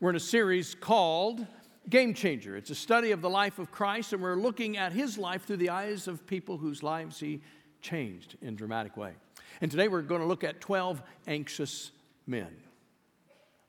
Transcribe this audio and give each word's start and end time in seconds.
We're 0.00 0.10
in 0.10 0.16
a 0.16 0.20
series 0.20 0.76
called 0.76 1.44
Game 1.88 2.14
Changer. 2.14 2.56
It's 2.56 2.70
a 2.70 2.74
study 2.76 3.10
of 3.10 3.20
the 3.20 3.28
life 3.28 3.58
of 3.58 3.72
Christ, 3.72 4.12
and 4.12 4.22
we're 4.22 4.36
looking 4.36 4.76
at 4.76 4.92
his 4.92 5.18
life 5.18 5.44
through 5.44 5.56
the 5.56 5.70
eyes 5.70 6.06
of 6.06 6.24
people 6.24 6.56
whose 6.56 6.84
lives 6.84 7.18
he 7.18 7.40
changed 7.80 8.36
in 8.40 8.54
dramatic 8.54 8.96
way. 8.96 9.14
And 9.60 9.68
today 9.68 9.88
we're 9.88 10.02
going 10.02 10.20
to 10.20 10.26
look 10.28 10.44
at 10.44 10.60
12 10.60 11.02
anxious 11.26 11.90
men. 12.28 12.46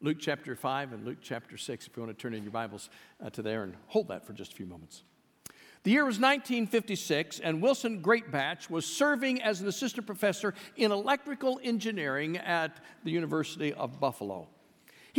Luke 0.01 0.17
chapter 0.19 0.55
5 0.55 0.93
and 0.93 1.03
Luke 1.03 1.17
chapter 1.19 1.57
6, 1.57 1.87
if 1.87 1.97
you 1.97 2.03
want 2.03 2.15
to 2.15 2.21
turn 2.21 2.35
in 2.35 2.43
your 2.43 2.51
Bibles 2.51 2.91
uh, 3.25 3.31
to 3.31 3.41
there 3.41 3.63
and 3.63 3.73
hold 3.87 4.09
that 4.09 4.23
for 4.27 4.33
just 4.33 4.53
a 4.53 4.55
few 4.55 4.67
moments. 4.67 5.01
The 5.81 5.89
year 5.89 6.05
was 6.05 6.19
1956, 6.19 7.39
and 7.39 7.59
Wilson 7.59 8.03
Greatbatch 8.03 8.69
was 8.69 8.85
serving 8.85 9.41
as 9.41 9.61
an 9.61 9.67
assistant 9.67 10.05
professor 10.05 10.53
in 10.75 10.91
electrical 10.91 11.59
engineering 11.63 12.37
at 12.37 12.77
the 13.03 13.09
University 13.09 13.73
of 13.73 13.99
Buffalo. 13.99 14.47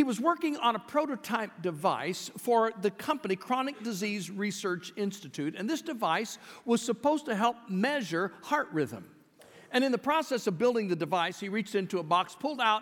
He 0.01 0.05
was 0.05 0.19
working 0.19 0.57
on 0.57 0.77
a 0.77 0.79
prototype 0.79 1.61
device 1.61 2.31
for 2.39 2.73
the 2.81 2.91
company 2.91 3.37
Chronic 3.37 3.83
Disease 3.83 4.31
Research 4.31 4.95
Institute, 4.97 5.55
and 5.59 5.69
this 5.69 5.83
device 5.83 6.39
was 6.65 6.81
supposed 6.81 7.27
to 7.27 7.37
help 7.37 7.57
measure 7.69 8.33
heart 8.41 8.69
rhythm. 8.73 9.05
And 9.71 9.85
in 9.85 9.93
the 9.93 9.99
process 9.99 10.47
of 10.47 10.57
building 10.57 10.89
the 10.89 10.97
device, 10.97 11.39
he 11.39 11.51
reached 11.51 11.75
into 11.75 11.99
a 11.99 12.03
box, 12.03 12.35
pulled 12.35 12.63
out 12.63 12.81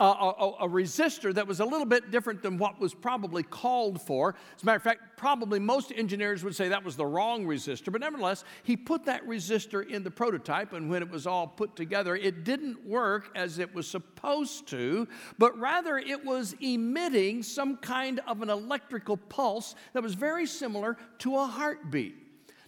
a, 0.00 0.04
a, 0.04 0.50
a, 0.60 0.68
resistor 0.68 1.34
that 1.34 1.46
was 1.46 1.58
a 1.58 1.64
little 1.64 1.86
bit 1.86 2.10
different 2.10 2.40
than 2.40 2.56
what 2.56 2.78
was 2.80 2.94
probably 2.94 3.42
called 3.42 4.00
for. 4.00 4.36
As 4.56 4.62
a 4.62 4.66
matter 4.66 4.76
of 4.76 4.82
fact, 4.82 5.16
probably 5.16 5.58
most 5.58 5.92
engineers 5.94 6.44
would 6.44 6.54
say 6.54 6.68
that 6.68 6.84
was 6.84 6.94
the 6.94 7.04
wrong 7.06 7.44
resistor, 7.44 7.90
but 7.90 8.00
nevertheless, 8.00 8.44
he 8.62 8.76
put 8.76 9.04
that 9.06 9.26
resistor 9.26 9.84
in 9.84 10.04
the 10.04 10.10
prototype, 10.10 10.72
and 10.72 10.88
when 10.88 11.02
it 11.02 11.10
was 11.10 11.26
all 11.26 11.48
put 11.48 11.74
together, 11.74 12.14
it 12.14 12.44
didn't 12.44 12.86
work 12.86 13.30
as 13.34 13.58
it 13.58 13.74
was 13.74 13.88
supposed 13.88 14.68
to, 14.68 15.08
but 15.36 15.58
rather 15.58 15.98
it 15.98 16.24
was 16.24 16.54
emitting 16.60 17.42
some 17.42 17.76
kind 17.78 18.20
of 18.28 18.40
an 18.40 18.50
electrical 18.50 19.16
pulse 19.16 19.74
that 19.94 20.02
was 20.02 20.14
very 20.14 20.46
similar 20.46 20.96
to 21.18 21.36
a 21.36 21.46
heartbeat. 21.46 22.14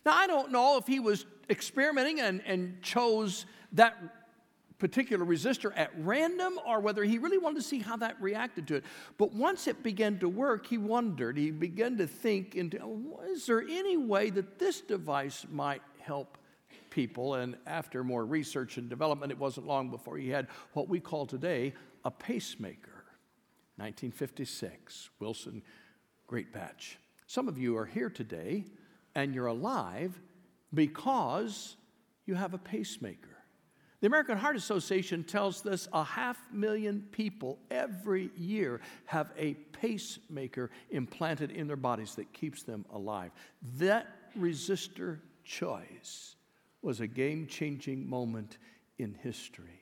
Now, 0.04 0.14
I 0.14 0.26
don't 0.26 0.50
know 0.50 0.78
if 0.78 0.86
he 0.86 0.98
was 0.98 1.26
experimenting 1.48 2.20
and, 2.20 2.42
and 2.46 2.82
chose 2.82 3.46
that 3.72 4.19
particular 4.80 5.24
resistor 5.24 5.72
at 5.76 5.90
random 5.98 6.58
or 6.66 6.80
whether 6.80 7.04
he 7.04 7.18
really 7.18 7.38
wanted 7.38 7.56
to 7.56 7.62
see 7.62 7.78
how 7.78 7.96
that 7.98 8.20
reacted 8.20 8.66
to 8.68 8.76
it. 8.76 8.84
But 9.18 9.32
once 9.32 9.68
it 9.68 9.82
began 9.82 10.18
to 10.18 10.28
work, 10.28 10.66
he 10.66 10.78
wondered, 10.78 11.36
he 11.36 11.52
began 11.52 11.96
to 11.98 12.06
think 12.06 12.56
into, 12.56 12.80
oh, 12.82 13.20
is 13.28 13.46
there 13.46 13.60
any 13.60 13.96
way 13.96 14.30
that 14.30 14.58
this 14.58 14.80
device 14.80 15.46
might 15.50 15.82
help 16.00 16.38
people? 16.88 17.34
And 17.34 17.56
after 17.66 18.02
more 18.02 18.24
research 18.24 18.78
and 18.78 18.88
development, 18.88 19.30
it 19.30 19.38
wasn't 19.38 19.66
long 19.66 19.90
before 19.90 20.16
he 20.16 20.30
had 20.30 20.48
what 20.72 20.88
we 20.88 20.98
call 20.98 21.26
today 21.26 21.74
a 22.04 22.10
pacemaker. 22.10 23.04
1956, 23.76 25.10
Wilson 25.20 25.62
Greatbatch. 26.28 26.96
Some 27.26 27.48
of 27.48 27.58
you 27.58 27.76
are 27.76 27.86
here 27.86 28.10
today 28.10 28.64
and 29.14 29.34
you're 29.34 29.46
alive 29.46 30.20
because 30.72 31.76
you 32.26 32.34
have 32.34 32.54
a 32.54 32.58
pacemaker. 32.58 33.29
The 34.00 34.06
American 34.06 34.38
Heart 34.38 34.56
Association 34.56 35.24
tells 35.24 35.66
us 35.66 35.86
a 35.92 36.02
half 36.02 36.38
million 36.50 37.06
people 37.12 37.58
every 37.70 38.30
year 38.34 38.80
have 39.04 39.30
a 39.36 39.54
pacemaker 39.72 40.70
implanted 40.90 41.50
in 41.50 41.66
their 41.66 41.76
bodies 41.76 42.14
that 42.14 42.32
keeps 42.32 42.62
them 42.62 42.86
alive. 42.92 43.30
That 43.76 44.06
resistor 44.38 45.18
choice 45.44 46.36
was 46.80 47.00
a 47.00 47.06
game 47.06 47.46
changing 47.46 48.08
moment 48.08 48.56
in 48.98 49.14
history. 49.22 49.79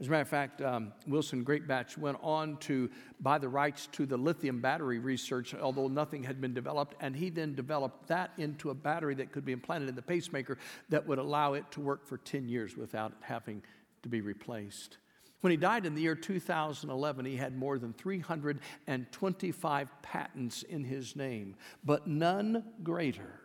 As 0.00 0.06
a 0.06 0.10
matter 0.10 0.22
of 0.22 0.28
fact, 0.28 0.62
um, 0.62 0.92
Wilson 1.08 1.44
Greatbatch 1.44 1.98
went 1.98 2.18
on 2.22 2.56
to 2.58 2.88
buy 3.20 3.38
the 3.38 3.48
rights 3.48 3.88
to 3.92 4.06
the 4.06 4.16
lithium 4.16 4.60
battery 4.60 5.00
research, 5.00 5.54
although 5.54 5.88
nothing 5.88 6.22
had 6.22 6.40
been 6.40 6.54
developed, 6.54 6.94
and 7.00 7.16
he 7.16 7.30
then 7.30 7.56
developed 7.56 8.06
that 8.06 8.30
into 8.38 8.70
a 8.70 8.74
battery 8.74 9.16
that 9.16 9.32
could 9.32 9.44
be 9.44 9.50
implanted 9.50 9.88
in 9.88 9.96
the 9.96 10.02
pacemaker 10.02 10.56
that 10.88 11.04
would 11.08 11.18
allow 11.18 11.54
it 11.54 11.68
to 11.72 11.80
work 11.80 12.06
for 12.06 12.18
10 12.18 12.48
years 12.48 12.76
without 12.76 13.12
having 13.20 13.60
to 14.02 14.08
be 14.08 14.20
replaced. 14.20 14.98
When 15.40 15.50
he 15.50 15.56
died 15.56 15.84
in 15.84 15.96
the 15.96 16.02
year 16.02 16.14
2011, 16.14 17.24
he 17.24 17.36
had 17.36 17.56
more 17.56 17.80
than 17.80 17.92
325 17.92 20.02
patents 20.02 20.62
in 20.62 20.84
his 20.84 21.16
name, 21.16 21.56
but 21.84 22.06
none 22.06 22.62
greater 22.84 23.40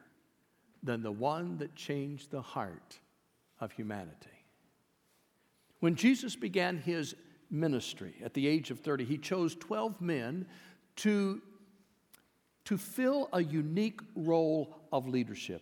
than 0.83 1.01
the 1.01 1.11
one 1.11 1.57
that 1.57 1.75
changed 1.75 2.29
the 2.29 2.41
heart 2.41 2.99
of 3.59 3.71
humanity. 3.71 4.32
When 5.83 5.95
Jesus 5.95 6.37
began 6.37 6.77
his 6.77 7.13
ministry 7.51 8.15
at 8.23 8.33
the 8.33 8.47
age 8.47 8.71
of 8.71 8.79
30, 8.79 9.03
he 9.03 9.17
chose 9.17 9.53
12 9.53 9.99
men 9.99 10.45
to, 10.95 11.41
to 12.63 12.77
fill 12.77 13.27
a 13.33 13.43
unique 13.43 13.99
role 14.15 14.77
of 14.93 15.09
leadership. 15.09 15.61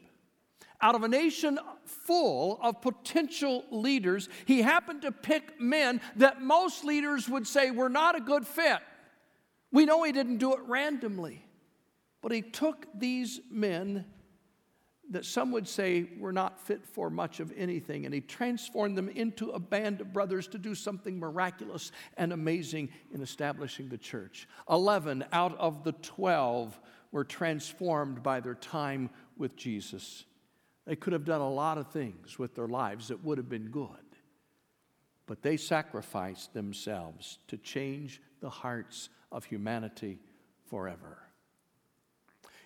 Out 0.80 0.94
of 0.94 1.02
a 1.02 1.08
nation 1.08 1.58
full 1.86 2.60
of 2.62 2.84
potential 2.84 3.64
leaders, 3.72 4.30
he 4.46 4.62
happened 4.62 5.02
to 5.02 5.12
pick 5.12 5.60
men 5.60 6.00
that 6.18 6.40
most 6.40 6.86
leaders 6.86 7.28
would 7.28 7.48
say 7.48 7.72
were 7.72 7.90
not 7.90 8.16
a 8.16 8.22
good 8.22 8.46
fit. 8.46 8.78
We 9.72 9.86
know 9.86 10.04
he 10.04 10.12
didn't 10.12 10.38
do 10.38 10.54
it 10.54 10.60
randomly, 10.68 11.44
but 12.22 12.32
he 12.32 12.44
took 12.44 12.86
these 12.94 13.40
men 13.50 14.06
that 15.12 15.26
some 15.26 15.52
would 15.52 15.68
say 15.68 16.08
were 16.18 16.32
not 16.32 16.60
fit 16.60 16.86
for 16.86 17.10
much 17.10 17.40
of 17.40 17.54
anything, 17.56 18.06
and 18.06 18.14
he 18.14 18.22
transformed 18.22 18.98
them 18.98 19.10
into 19.10 19.50
a 19.52 19.60
band 19.60 20.02
of 20.02 20.14
brothers 20.14 20.48
to 20.48 20.58
do 20.58 20.74
something 20.74 21.20
miraculous 21.20 21.92
and 22.18 22.34
amazing 22.34 22.90
in 23.14 23.22
establishing 23.22 23.90
the 23.90 23.98
church. 23.98 24.48
Eleven 24.70 25.24
out 25.32 25.58
of 25.60 25.84
the 25.84 25.92
twelve 25.92 26.80
were 27.12 27.26
transformed 27.26 28.24
by 28.24 28.40
their 28.40 28.56
time 28.56 29.10
with 29.38 29.56
Jesus. 29.56 30.26
They 30.86 30.96
could 30.96 31.14
have 31.14 31.26
done 31.26 31.42
a 31.42 31.50
lot 31.50 31.78
of 31.78 31.92
things 31.92 32.40
with 32.40 32.56
their 32.56 32.68
lives 32.68 33.10
that 33.10 33.24
would 33.24 33.38
have 33.38 33.50
been 33.50 33.70
good, 33.70 33.88
but 35.28 35.42
they 35.42 35.58
sacrificed 35.58 36.54
themselves 36.54 37.38
to 37.48 37.58
change 37.58 38.22
the 38.40 38.50
hearts 38.50 39.10
of 39.32 39.44
humanity 39.46 40.20
forever. 40.70 41.20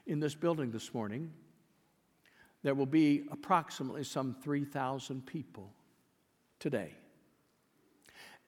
In 0.05 0.19
this 0.19 0.35
building 0.35 0.72
this 0.72 0.94
morning, 0.94 1.31
there 2.66 2.74
will 2.74 2.88
be 2.88 3.28
approximately 3.30 4.03
some 4.03 4.36
3,000 4.42 5.24
people 5.28 5.72
today. 6.58 6.96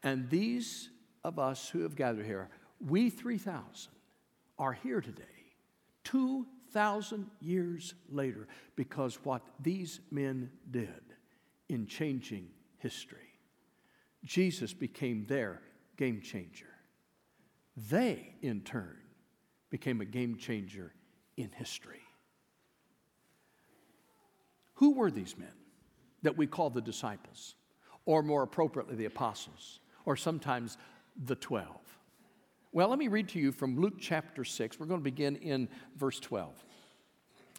And 0.02 0.28
these 0.28 0.90
of 1.24 1.38
us 1.38 1.70
who 1.70 1.82
have 1.84 1.96
gathered 1.96 2.26
here, 2.26 2.50
we 2.84 3.12
3,000 3.12 3.92
are 4.58 4.74
here 4.74 5.02
today, 5.02 5.24
2,000 6.06 7.28
years 7.42 7.94
later, 8.10 8.48
because 8.76 9.20
what 9.24 9.44
these 9.60 10.00
men 10.10 10.50
did 10.72 10.90
in 11.70 11.86
changing 11.86 12.48
history. 12.80 13.20
Jesus 14.24 14.74
became 14.74 15.28
their 15.28 15.62
game 15.96 16.22
changer. 16.22 16.74
They, 17.92 18.34
in 18.42 18.62
turn, 18.62 18.98
became 19.70 20.02
a 20.02 20.06
game 20.06 20.38
changer 20.38 20.92
in 21.36 21.52
history. 21.52 22.02
Who 24.78 24.92
were 24.92 25.10
these 25.12 25.38
men 25.38 25.52
that 26.22 26.38
we 26.38 26.48
call 26.48 26.70
the 26.70 26.82
disciples, 26.82 27.56
or 28.06 28.22
more 28.22 28.44
appropriately, 28.44 28.96
the 28.96 29.06
apostles, 29.06 29.80
or 30.06 30.16
sometimes 30.16 30.78
the 31.26 31.36
12? 31.36 31.68
Well, 32.72 32.90
let 32.90 33.00
me 33.00 33.08
read 33.08 33.30
to 33.30 33.40
you 33.40 33.52
from 33.52 33.80
Luke 33.80 33.96
chapter 34.00 34.44
6. 34.44 34.80
We're 34.80 34.86
going 34.86 35.00
to 35.00 35.04
begin 35.04 35.36
in 35.38 35.68
verse 35.96 36.20
12. 36.20 36.54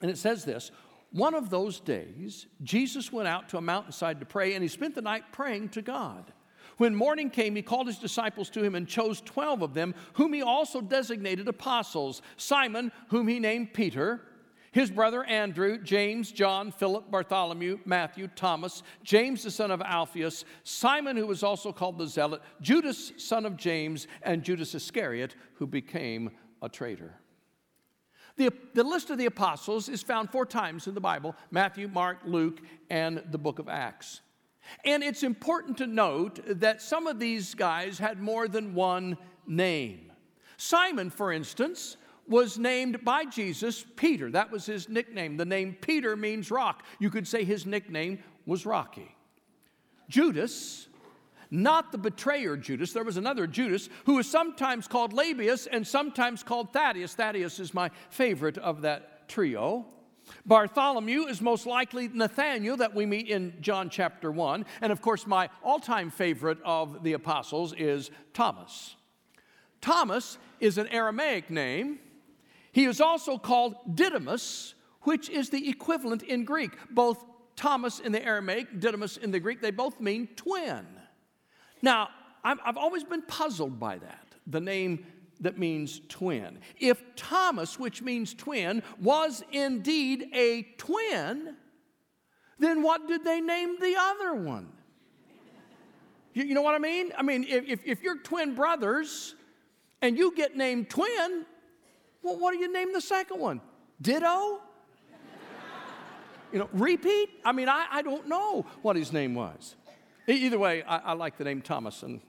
And 0.00 0.10
it 0.10 0.18
says 0.18 0.44
this 0.44 0.70
One 1.10 1.34
of 1.34 1.50
those 1.50 1.80
days, 1.80 2.46
Jesus 2.62 3.12
went 3.12 3.26
out 3.26 3.48
to 3.48 3.58
a 3.58 3.62
mountainside 3.62 4.20
to 4.20 4.26
pray, 4.26 4.54
and 4.54 4.62
he 4.62 4.68
spent 4.68 4.94
the 4.94 5.02
night 5.02 5.24
praying 5.32 5.70
to 5.70 5.82
God. 5.82 6.32
When 6.76 6.94
morning 6.94 7.30
came, 7.30 7.56
he 7.56 7.62
called 7.62 7.88
his 7.88 7.98
disciples 7.98 8.48
to 8.50 8.62
him 8.62 8.76
and 8.76 8.86
chose 8.86 9.20
12 9.22 9.62
of 9.62 9.74
them, 9.74 9.96
whom 10.12 10.32
he 10.32 10.42
also 10.42 10.80
designated 10.80 11.48
apostles 11.48 12.22
Simon, 12.36 12.92
whom 13.08 13.26
he 13.26 13.40
named 13.40 13.74
Peter 13.74 14.20
his 14.72 14.90
brother 14.90 15.24
Andrew, 15.24 15.78
James, 15.78 16.30
John, 16.30 16.70
Philip, 16.72 17.10
Bartholomew, 17.10 17.78
Matthew, 17.84 18.28
Thomas, 18.28 18.82
James 19.02 19.42
the 19.42 19.50
son 19.50 19.70
of 19.70 19.80
Alphaeus, 19.80 20.44
Simon, 20.64 21.16
who 21.16 21.26
was 21.26 21.42
also 21.42 21.72
called 21.72 21.98
the 21.98 22.06
Zealot, 22.06 22.42
Judas, 22.60 23.12
son 23.16 23.46
of 23.46 23.56
James, 23.56 24.06
and 24.22 24.42
Judas 24.42 24.74
Iscariot, 24.74 25.34
who 25.54 25.66
became 25.66 26.30
a 26.62 26.68
traitor. 26.68 27.14
The, 28.36 28.52
the 28.74 28.84
list 28.84 29.10
of 29.10 29.18
the 29.18 29.26
apostles 29.26 29.88
is 29.88 30.02
found 30.02 30.30
four 30.30 30.46
times 30.46 30.86
in 30.86 30.94
the 30.94 31.00
Bible 31.00 31.34
Matthew, 31.50 31.88
Mark, 31.88 32.18
Luke, 32.24 32.60
and 32.88 33.22
the 33.30 33.38
book 33.38 33.58
of 33.58 33.68
Acts. 33.68 34.20
And 34.84 35.02
it's 35.02 35.22
important 35.22 35.78
to 35.78 35.86
note 35.86 36.40
that 36.60 36.82
some 36.82 37.06
of 37.06 37.18
these 37.18 37.54
guys 37.54 37.98
had 37.98 38.20
more 38.20 38.46
than 38.48 38.74
one 38.74 39.16
name. 39.46 40.12
Simon, 40.56 41.10
for 41.10 41.32
instance, 41.32 41.96
was 42.28 42.58
named 42.58 43.04
by 43.04 43.24
Jesus 43.24 43.84
Peter. 43.96 44.30
That 44.30 44.50
was 44.50 44.66
his 44.66 44.88
nickname. 44.88 45.36
The 45.36 45.44
name 45.44 45.76
Peter 45.80 46.16
means 46.16 46.50
rock. 46.50 46.84
You 46.98 47.10
could 47.10 47.26
say 47.26 47.44
his 47.44 47.66
nickname 47.66 48.18
was 48.46 48.66
Rocky. 48.66 49.14
Judas, 50.08 50.88
not 51.50 51.92
the 51.92 51.98
betrayer 51.98 52.56
Judas. 52.56 52.92
There 52.92 53.04
was 53.04 53.16
another 53.16 53.46
Judas 53.46 53.88
who 54.06 54.18
is 54.18 54.30
sometimes 54.30 54.86
called 54.88 55.12
Lebbaeus 55.12 55.66
and 55.70 55.86
sometimes 55.86 56.42
called 56.42 56.72
Thaddeus. 56.72 57.14
Thaddeus 57.14 57.60
is 57.60 57.74
my 57.74 57.90
favorite 58.10 58.58
of 58.58 58.82
that 58.82 59.28
trio. 59.28 59.86
Bartholomew 60.44 61.24
is 61.24 61.40
most 61.40 61.66
likely 61.66 62.08
Nathaniel 62.08 62.76
that 62.78 62.94
we 62.94 63.06
meet 63.06 63.28
in 63.28 63.54
John 63.60 63.88
chapter 63.88 64.30
1. 64.30 64.66
And 64.80 64.92
of 64.92 65.00
course, 65.00 65.26
my 65.26 65.48
all 65.62 65.78
time 65.78 66.10
favorite 66.10 66.58
of 66.64 67.02
the 67.02 67.14
apostles 67.14 67.72
is 67.72 68.10
Thomas. 68.34 68.96
Thomas 69.80 70.38
is 70.60 70.76
an 70.78 70.88
Aramaic 70.88 71.50
name. 71.50 71.98
He 72.72 72.84
is 72.84 73.00
also 73.00 73.38
called 73.38 73.96
Didymus, 73.96 74.74
which 75.02 75.28
is 75.28 75.50
the 75.50 75.68
equivalent 75.68 76.22
in 76.22 76.44
Greek. 76.44 76.72
Both 76.90 77.24
Thomas 77.56 77.98
in 77.98 78.12
the 78.12 78.24
Aramaic, 78.24 78.78
Didymus 78.80 79.16
in 79.16 79.30
the 79.30 79.40
Greek, 79.40 79.60
they 79.60 79.70
both 79.70 80.00
mean 80.00 80.28
twin. 80.36 80.86
Now, 81.82 82.08
I've 82.44 82.76
always 82.76 83.04
been 83.04 83.22
puzzled 83.22 83.78
by 83.80 83.98
that, 83.98 84.34
the 84.46 84.60
name 84.60 85.04
that 85.40 85.58
means 85.58 86.00
twin. 86.08 86.58
If 86.78 87.02
Thomas, 87.16 87.78
which 87.78 88.02
means 88.02 88.34
twin, 88.34 88.82
was 89.00 89.42
indeed 89.52 90.28
a 90.32 90.62
twin, 90.78 91.56
then 92.58 92.82
what 92.82 93.06
did 93.06 93.24
they 93.24 93.40
name 93.40 93.76
the 93.80 93.94
other 93.98 94.34
one? 94.34 94.72
You, 96.34 96.44
you 96.44 96.54
know 96.54 96.62
what 96.62 96.74
I 96.74 96.78
mean? 96.78 97.12
I 97.16 97.22
mean, 97.22 97.44
if, 97.48 97.80
if 97.84 98.02
you're 98.02 98.18
twin 98.18 98.54
brothers 98.54 99.34
and 100.02 100.16
you 100.16 100.34
get 100.34 100.56
named 100.56 100.90
twin, 100.90 101.44
well, 102.28 102.38
what 102.38 102.52
do 102.52 102.58
you 102.58 102.72
name 102.72 102.92
the 102.92 103.00
second 103.00 103.40
one? 103.40 103.60
Ditto? 104.00 104.60
you 106.52 106.58
know, 106.58 106.68
repeat? 106.72 107.30
I 107.44 107.52
mean, 107.52 107.68
I, 107.68 107.86
I 107.90 108.02
don't 108.02 108.28
know 108.28 108.66
what 108.82 108.96
his 108.96 109.12
name 109.12 109.34
was. 109.34 109.76
Either 110.26 110.58
way, 110.58 110.82
I, 110.82 110.98
I 110.98 111.12
like 111.14 111.38
the 111.38 111.44
name 111.44 111.62
Thomas 111.62 112.02
and 112.02 112.20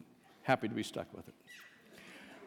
happy 0.43 0.67
to 0.69 0.73
be 0.73 0.83
stuck 0.83 1.13
with 1.13 1.27
it. 1.27 1.33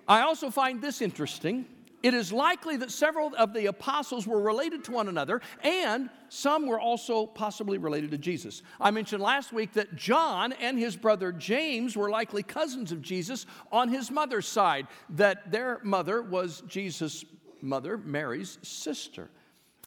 I 0.08 0.22
also 0.22 0.50
find 0.50 0.80
this 0.80 1.02
interesting. 1.02 1.66
It 2.02 2.14
is 2.14 2.32
likely 2.32 2.76
that 2.78 2.90
several 2.90 3.32
of 3.36 3.52
the 3.52 3.66
apostles 3.66 4.26
were 4.26 4.40
related 4.40 4.82
to 4.84 4.92
one 4.92 5.08
another, 5.08 5.40
and 5.62 6.10
some 6.28 6.66
were 6.66 6.80
also 6.80 7.26
possibly 7.26 7.78
related 7.78 8.10
to 8.10 8.18
Jesus. 8.18 8.62
I 8.80 8.90
mentioned 8.90 9.22
last 9.22 9.52
week 9.52 9.74
that 9.74 9.94
John 9.94 10.52
and 10.54 10.78
his 10.78 10.96
brother 10.96 11.30
James 11.30 11.96
were 11.96 12.10
likely 12.10 12.42
cousins 12.42 12.90
of 12.90 13.02
Jesus 13.02 13.46
on 13.70 13.88
his 13.88 14.10
mother's 14.10 14.48
side, 14.48 14.88
that 15.10 15.52
their 15.52 15.78
mother 15.84 16.22
was 16.22 16.64
Jesus' 16.66 17.24
mother, 17.62 17.96
Mary's 17.96 18.58
sister. 18.62 19.30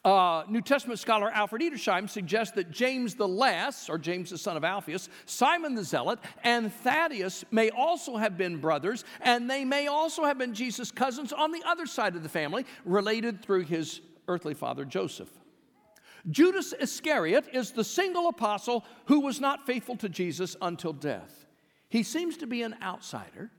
Uh, 0.06 0.44
New 0.48 0.62
Testament 0.62 1.00
scholar 1.00 1.32
Alfred 1.32 1.64
Edersheim 1.64 2.08
suggests 2.08 2.54
that 2.56 2.70
James 2.70 3.16
the 3.16 3.28
Less, 3.28 3.90
or 3.90 3.98
James 3.98 4.30
the 4.30 4.38
son 4.38 4.56
of 4.56 4.64
Alphaeus, 4.64 5.10
Simon 5.26 5.74
the 5.74 5.84
Zealot, 5.84 6.20
and 6.44 6.72
Thaddeus 6.72 7.44
may 7.50 7.72
also 7.72 8.16
have 8.16 8.38
been 8.38 8.58
brothers, 8.58 9.04
and 9.22 9.50
they 9.50 9.66
may 9.66 9.88
also 9.88 10.24
have 10.24 10.38
been 10.38 10.54
Jesus' 10.54 10.92
cousins 10.92 11.34
on 11.34 11.52
the 11.52 11.64
other 11.66 11.88
side 11.88 12.16
of 12.16 12.22
the 12.22 12.30
family, 12.30 12.68
related 12.86 13.42
through 13.42 13.64
his 13.64 14.02
earthly 14.28 14.54
father 14.54 14.86
Joseph. 14.86 15.30
Judas 16.30 16.74
Iscariot 16.80 17.48
is 17.52 17.72
the 17.72 17.84
single 17.84 18.28
apostle 18.28 18.86
who 19.06 19.22
was 19.22 19.40
not 19.40 19.66
faithful 19.66 19.96
to 19.98 20.10
Jesus 20.10 20.56
until 20.62 20.94
death. 20.94 21.48
He 21.90 22.04
seems 22.04 22.38
to 22.38 22.48
be 22.48 22.62
an 22.62 22.76
outsider. 22.82 23.50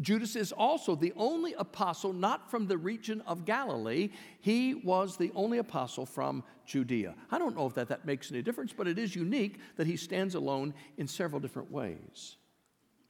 Judas 0.00 0.36
is 0.36 0.52
also 0.52 0.94
the 0.94 1.12
only 1.16 1.54
apostle 1.54 2.12
not 2.12 2.50
from 2.50 2.66
the 2.66 2.76
region 2.76 3.22
of 3.26 3.44
Galilee. 3.44 4.10
He 4.40 4.74
was 4.74 5.16
the 5.16 5.32
only 5.34 5.58
apostle 5.58 6.04
from 6.04 6.44
Judea. 6.66 7.14
I 7.30 7.38
don't 7.38 7.56
know 7.56 7.66
if 7.66 7.74
that, 7.74 7.88
that 7.88 8.04
makes 8.04 8.30
any 8.30 8.42
difference, 8.42 8.72
but 8.72 8.86
it 8.86 8.98
is 8.98 9.16
unique 9.16 9.58
that 9.76 9.86
he 9.86 9.96
stands 9.96 10.34
alone 10.34 10.74
in 10.98 11.06
several 11.06 11.40
different 11.40 11.70
ways. 11.70 12.36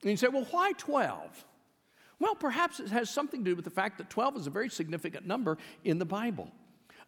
And 0.03 0.11
you 0.11 0.17
say, 0.17 0.29
well, 0.29 0.47
why 0.50 0.73
12? 0.73 1.44
Well, 2.19 2.35
perhaps 2.35 2.81
it 2.81 2.88
has 2.91 3.11
something 3.11 3.44
to 3.44 3.50
do 3.50 3.56
with 3.56 3.65
the 3.65 3.71
fact 3.71 3.99
that 3.99 4.09
12 4.09 4.37
is 4.37 4.47
a 4.47 4.50
very 4.50 4.71
significant 4.71 5.27
number 5.27 5.59
in 5.85 5.99
the 5.99 6.05
Bible. 6.05 6.50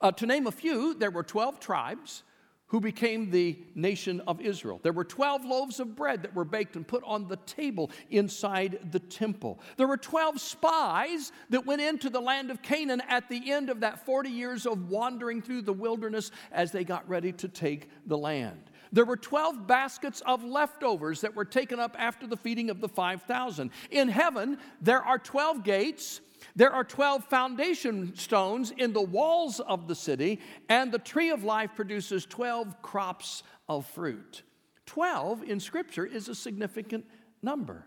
Uh, 0.00 0.12
to 0.12 0.26
name 0.26 0.46
a 0.46 0.52
few, 0.52 0.94
there 0.94 1.10
were 1.10 1.22
12 1.22 1.60
tribes 1.60 2.22
who 2.68 2.80
became 2.80 3.30
the 3.30 3.58
nation 3.74 4.20
of 4.26 4.40
Israel. 4.40 4.78
There 4.82 4.92
were 4.92 5.04
12 5.04 5.44
loaves 5.44 5.80
of 5.80 5.96
bread 5.96 6.22
that 6.22 6.34
were 6.34 6.44
baked 6.44 6.76
and 6.76 6.86
put 6.86 7.02
on 7.04 7.26
the 7.26 7.36
table 7.36 7.90
inside 8.10 8.78
the 8.90 8.98
temple. 9.00 9.58
There 9.76 9.88
were 9.88 9.96
12 9.96 10.40
spies 10.40 11.32
that 11.50 11.66
went 11.66 11.80
into 11.80 12.10
the 12.10 12.20
land 12.20 12.50
of 12.50 12.62
Canaan 12.62 13.02
at 13.08 13.28
the 13.28 13.52
end 13.52 13.70
of 13.70 13.80
that 13.80 14.04
40 14.04 14.28
years 14.28 14.66
of 14.66 14.90
wandering 14.90 15.40
through 15.40 15.62
the 15.62 15.72
wilderness 15.72 16.30
as 16.52 16.70
they 16.70 16.84
got 16.84 17.08
ready 17.08 17.32
to 17.32 17.48
take 17.48 17.88
the 18.06 18.18
land. 18.18 18.60
There 18.92 19.04
were 19.04 19.16
12 19.16 19.66
baskets 19.66 20.22
of 20.22 20.44
leftovers 20.44 21.22
that 21.22 21.34
were 21.34 21.44
taken 21.44 21.80
up 21.80 21.96
after 21.98 22.26
the 22.26 22.36
feeding 22.36 22.70
of 22.70 22.80
the 22.80 22.88
5,000. 22.88 23.70
In 23.90 24.08
heaven, 24.08 24.58
there 24.80 25.02
are 25.02 25.18
12 25.18 25.62
gates 25.62 26.20
there 26.56 26.72
are 26.72 26.84
12 26.84 27.24
foundation 27.24 28.14
stones 28.16 28.72
in 28.76 28.92
the 28.92 29.02
walls 29.02 29.60
of 29.60 29.88
the 29.88 29.94
city, 29.94 30.40
and 30.68 30.92
the 30.92 30.98
tree 30.98 31.30
of 31.30 31.44
life 31.44 31.70
produces 31.74 32.26
12 32.26 32.80
crops 32.82 33.42
of 33.68 33.86
fruit. 33.86 34.42
12 34.86 35.42
in 35.44 35.60
Scripture 35.60 36.06
is 36.06 36.28
a 36.28 36.34
significant 36.34 37.04
number. 37.42 37.84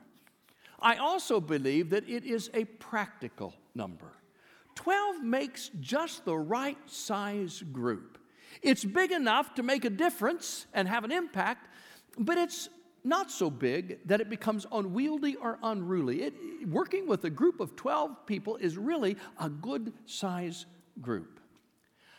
I 0.79 0.95
also 0.95 1.39
believe 1.39 1.89
that 1.91 2.07
it 2.09 2.25
is 2.25 2.49
a 2.53 2.65
practical 2.65 3.53
number. 3.75 4.13
12 4.75 5.23
makes 5.23 5.69
just 5.79 6.25
the 6.25 6.37
right 6.37 6.77
size 6.87 7.63
group. 7.71 8.17
It's 8.61 8.83
big 8.83 9.11
enough 9.11 9.53
to 9.55 9.63
make 9.63 9.85
a 9.85 9.89
difference 9.89 10.65
and 10.73 10.87
have 10.87 11.03
an 11.03 11.11
impact, 11.11 11.67
but 12.17 12.37
it's 12.37 12.69
not 13.03 13.31
so 13.31 13.49
big 13.49 13.99
that 14.05 14.21
it 14.21 14.29
becomes 14.29 14.65
unwieldy 14.71 15.35
or 15.35 15.57
unruly. 15.63 16.23
It, 16.23 16.33
working 16.67 17.07
with 17.07 17.23
a 17.23 17.29
group 17.29 17.59
of 17.59 17.75
12 17.75 18.25
people 18.25 18.57
is 18.57 18.77
really 18.77 19.17
a 19.39 19.49
good 19.49 19.93
size 20.05 20.65
group. 21.01 21.39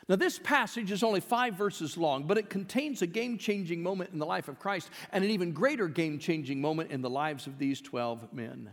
Now, 0.08 0.17
this 0.17 0.38
passage 0.38 0.90
is 0.90 1.02
only 1.02 1.20
five 1.20 1.55
verses 1.55 1.96
long, 1.96 2.25
but 2.25 2.37
it 2.37 2.50
contains 2.50 3.02
a 3.02 3.06
game 3.06 3.38
changing 3.38 3.82
moment 3.82 4.11
in 4.12 4.19
the 4.19 4.26
life 4.26 4.49
of 4.49 4.58
Christ 4.58 4.90
and 5.12 5.25
an 5.25 5.31
even 5.31 5.52
greater 5.52 5.87
game 5.87 6.19
changing 6.19 6.61
moment 6.61 6.90
in 6.90 7.02
the 7.02 7.11
lives 7.11 7.46
of 7.46 7.58
these 7.58 7.81
12 7.81 8.32
men. 8.32 8.70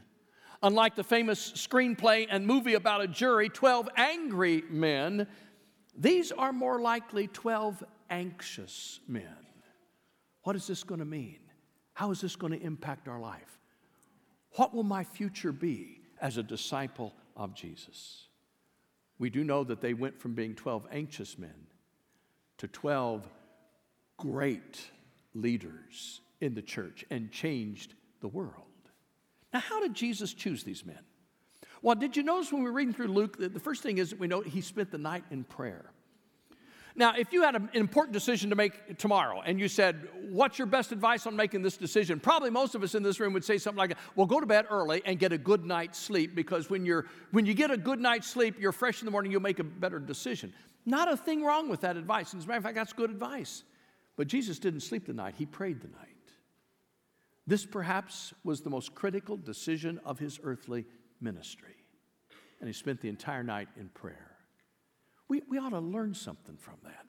Unlike 0.64 0.96
the 0.96 1.04
famous 1.04 1.52
screenplay 1.52 2.28
and 2.30 2.46
movie 2.46 2.74
about 2.74 3.02
a 3.02 3.08
jury, 3.08 3.48
12 3.48 3.90
angry 3.96 4.64
men, 4.70 5.28
these 5.98 6.32
are 6.32 6.52
more 6.52 6.82
likely 6.82 7.28
12 7.28 7.84
anxious 8.10 9.00
men. 9.08 9.38
What 10.44 10.56
is 10.56 10.66
this 10.68 10.84
going 10.84 11.00
to 11.00 11.06
mean? 11.06 11.40
How 12.00 12.12
is 12.12 12.22
this 12.22 12.38
going 12.38 12.58
to 12.58 12.66
impact 12.66 13.10
our 13.10 13.20
life? 13.20 13.60
What 14.56 14.74
will 14.74 14.84
my 14.84 15.04
future 15.04 15.52
be 15.52 16.00
as 16.22 16.38
a 16.38 16.44
disciple 16.44 17.14
of 17.36 17.54
Jesus? 17.54 18.30
We 19.18 19.30
do 19.30 19.44
know 19.44 19.66
that 19.66 19.82
they 19.82 19.94
went 19.94 20.18
from 20.18 20.34
being 20.34 20.56
12 20.56 20.88
anxious 20.94 21.38
men 21.38 21.68
to 22.60 22.70
12 22.70 23.28
great 24.16 24.80
leaders 25.34 26.22
in 26.40 26.54
the 26.54 26.62
church 26.62 27.04
and 27.10 27.34
changed 27.34 27.96
the 28.22 28.30
world. 28.30 28.54
Now, 29.52 29.60
how 29.60 29.82
did 29.82 29.94
Jesus 29.94 30.34
choose 30.34 30.64
these 30.64 30.86
men? 30.86 31.04
Well, 31.82 31.96
did 31.96 32.16
you 32.16 32.24
notice 32.24 32.54
when 32.54 32.64
we 32.64 32.70
were 32.70 32.78
reading 32.78 32.94
through 32.94 33.08
Luke 33.08 33.40
that 33.40 33.54
the 33.54 33.60
first 33.60 33.84
thing 33.84 33.98
is 33.98 34.12
that 34.12 34.20
we 34.20 34.28
know 34.28 34.40
he 34.40 34.62
spent 34.62 34.90
the 34.90 34.98
night 34.98 35.26
in 35.32 35.44
prayer? 35.44 35.92
Now, 37.00 37.14
if 37.18 37.32
you 37.32 37.44
had 37.44 37.56
an 37.56 37.70
important 37.76 38.12
decision 38.12 38.50
to 38.50 38.58
make 38.58 38.98
tomorrow 38.98 39.42
and 39.46 39.58
you 39.58 39.70
said, 39.70 40.10
What's 40.30 40.60
your 40.60 40.68
best 40.68 40.92
advice 40.92 41.26
on 41.26 41.36
making 41.36 41.62
this 41.62 41.78
decision? 41.78 42.20
Probably 42.20 42.50
most 42.50 42.76
of 42.76 42.84
us 42.84 42.94
in 42.94 43.04
this 43.04 43.22
room 43.22 43.32
would 43.34 43.46
say 43.46 43.58
something 43.58 43.78
like, 43.78 43.98
Well, 44.18 44.28
go 44.28 44.42
to 44.42 44.46
bed 44.46 44.66
early 44.70 45.02
and 45.06 45.18
get 45.18 45.32
a 45.32 45.38
good 45.38 45.64
night's 45.64 45.98
sleep 45.98 46.36
because 46.36 46.70
when, 46.70 46.86
you're, 46.86 47.06
when 47.32 47.46
you 47.46 47.54
get 47.54 47.72
a 47.72 47.78
good 47.78 48.02
night's 48.02 48.28
sleep, 48.28 48.60
you're 48.60 48.74
fresh 48.74 49.00
in 49.00 49.06
the 49.06 49.12
morning, 49.12 49.32
you'll 49.32 49.42
make 49.42 49.60
a 49.60 49.64
better 49.64 49.98
decision. 49.98 50.54
Not 50.86 51.10
a 51.10 51.16
thing 51.16 51.42
wrong 51.42 51.70
with 51.70 51.80
that 51.82 51.96
advice. 51.96 52.34
As 52.34 52.44
a 52.44 52.48
matter 52.48 52.58
of 52.58 52.64
fact, 52.66 52.76
that's 52.76 52.92
good 52.92 53.12
advice. 53.12 53.64
But 54.18 54.28
Jesus 54.28 54.60
didn't 54.60 54.82
sleep 54.82 55.06
the 55.06 55.14
night, 55.14 55.36
he 55.38 55.46
prayed 55.46 55.80
the 55.80 55.88
night. 55.88 56.08
This 57.48 57.66
perhaps 57.66 58.34
was 58.44 58.60
the 58.60 58.70
most 58.70 58.94
critical 58.94 59.38
decision 59.38 60.02
of 60.04 60.20
his 60.20 60.38
earthly 60.44 60.86
ministry. 61.22 61.78
And 62.60 62.68
he 62.68 62.74
spent 62.74 63.00
the 63.00 63.08
entire 63.08 63.44
night 63.44 63.70
in 63.80 63.88
prayer. 63.88 64.30
We, 65.30 65.44
we 65.48 65.58
ought 65.58 65.70
to 65.70 65.80
learn 65.80 66.14
something 66.14 66.58
from 66.58 66.76
that. 66.84 67.06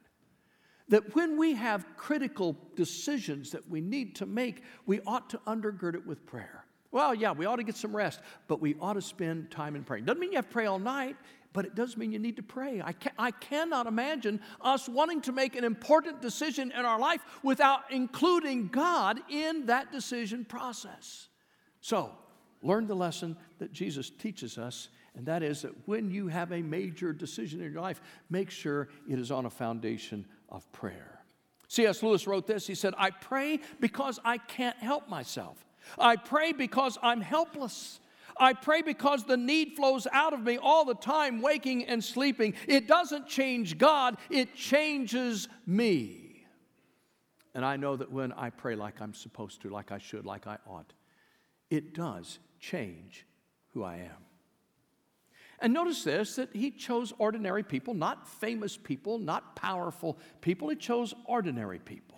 That 0.88 1.14
when 1.14 1.38
we 1.38 1.54
have 1.54 1.86
critical 1.96 2.56
decisions 2.76 3.50
that 3.52 3.68
we 3.68 3.80
need 3.80 4.16
to 4.16 4.26
make, 4.26 4.62
we 4.86 5.00
ought 5.06 5.30
to 5.30 5.38
undergird 5.38 5.94
it 5.94 6.06
with 6.06 6.26
prayer. 6.26 6.64
Well, 6.92 7.14
yeah, 7.14 7.32
we 7.32 7.46
ought 7.46 7.56
to 7.56 7.62
get 7.62 7.76
some 7.76 7.94
rest, 7.94 8.20
but 8.48 8.60
we 8.60 8.74
ought 8.80 8.94
to 8.94 9.02
spend 9.02 9.50
time 9.50 9.76
in 9.76 9.84
praying. 9.84 10.04
Doesn't 10.04 10.20
mean 10.20 10.32
you 10.32 10.36
have 10.36 10.48
to 10.48 10.52
pray 10.52 10.66
all 10.66 10.80
night, 10.80 11.16
but 11.52 11.64
it 11.64 11.74
does 11.74 11.96
mean 11.96 12.12
you 12.12 12.18
need 12.18 12.36
to 12.36 12.42
pray. 12.42 12.82
I, 12.84 12.92
can, 12.92 13.12
I 13.18 13.30
cannot 13.30 13.86
imagine 13.86 14.40
us 14.60 14.88
wanting 14.88 15.20
to 15.22 15.32
make 15.32 15.56
an 15.56 15.64
important 15.64 16.20
decision 16.20 16.72
in 16.72 16.84
our 16.84 16.98
life 16.98 17.20
without 17.42 17.90
including 17.90 18.68
God 18.68 19.20
in 19.28 19.66
that 19.66 19.92
decision 19.92 20.44
process. 20.44 21.28
So, 21.80 22.12
learn 22.62 22.88
the 22.88 22.96
lesson 22.96 23.36
that 23.58 23.72
Jesus 23.72 24.10
teaches 24.10 24.58
us 24.58 24.88
and 25.16 25.26
that 25.26 25.42
is 25.42 25.62
that 25.62 25.72
when 25.86 26.10
you 26.10 26.28
have 26.28 26.52
a 26.52 26.62
major 26.62 27.12
decision 27.12 27.60
in 27.60 27.72
your 27.72 27.82
life, 27.82 28.00
make 28.28 28.50
sure 28.50 28.88
it 29.08 29.18
is 29.18 29.30
on 29.30 29.46
a 29.46 29.50
foundation 29.50 30.24
of 30.48 30.70
prayer. 30.72 31.24
C.S. 31.68 32.02
Lewis 32.02 32.26
wrote 32.26 32.46
this. 32.46 32.66
He 32.66 32.74
said, 32.74 32.94
I 32.98 33.10
pray 33.10 33.60
because 33.80 34.18
I 34.24 34.38
can't 34.38 34.76
help 34.78 35.08
myself. 35.08 35.64
I 35.98 36.16
pray 36.16 36.52
because 36.52 36.98
I'm 37.02 37.20
helpless. 37.20 38.00
I 38.36 38.54
pray 38.54 38.82
because 38.82 39.24
the 39.24 39.36
need 39.36 39.76
flows 39.76 40.06
out 40.12 40.32
of 40.32 40.42
me 40.42 40.58
all 40.58 40.84
the 40.84 40.94
time, 40.94 41.42
waking 41.42 41.84
and 41.86 42.02
sleeping. 42.02 42.54
It 42.66 42.88
doesn't 42.88 43.26
change 43.26 43.78
God, 43.78 44.16
it 44.30 44.54
changes 44.54 45.48
me. 45.66 46.46
And 47.54 47.64
I 47.64 47.76
know 47.76 47.96
that 47.96 48.10
when 48.10 48.32
I 48.32 48.50
pray 48.50 48.76
like 48.76 49.00
I'm 49.00 49.14
supposed 49.14 49.62
to, 49.62 49.70
like 49.70 49.90
I 49.90 49.98
should, 49.98 50.24
like 50.24 50.46
I 50.46 50.58
ought, 50.66 50.92
it 51.68 51.94
does 51.94 52.38
change 52.60 53.26
who 53.72 53.82
I 53.82 53.96
am. 53.96 54.29
And 55.60 55.72
notice 55.72 56.04
this 56.04 56.36
that 56.36 56.54
he 56.54 56.70
chose 56.70 57.12
ordinary 57.18 57.62
people, 57.62 57.94
not 57.94 58.28
famous 58.28 58.76
people, 58.76 59.18
not 59.18 59.56
powerful 59.56 60.18
people. 60.40 60.68
He 60.68 60.76
chose 60.76 61.14
ordinary 61.26 61.78
people. 61.78 62.10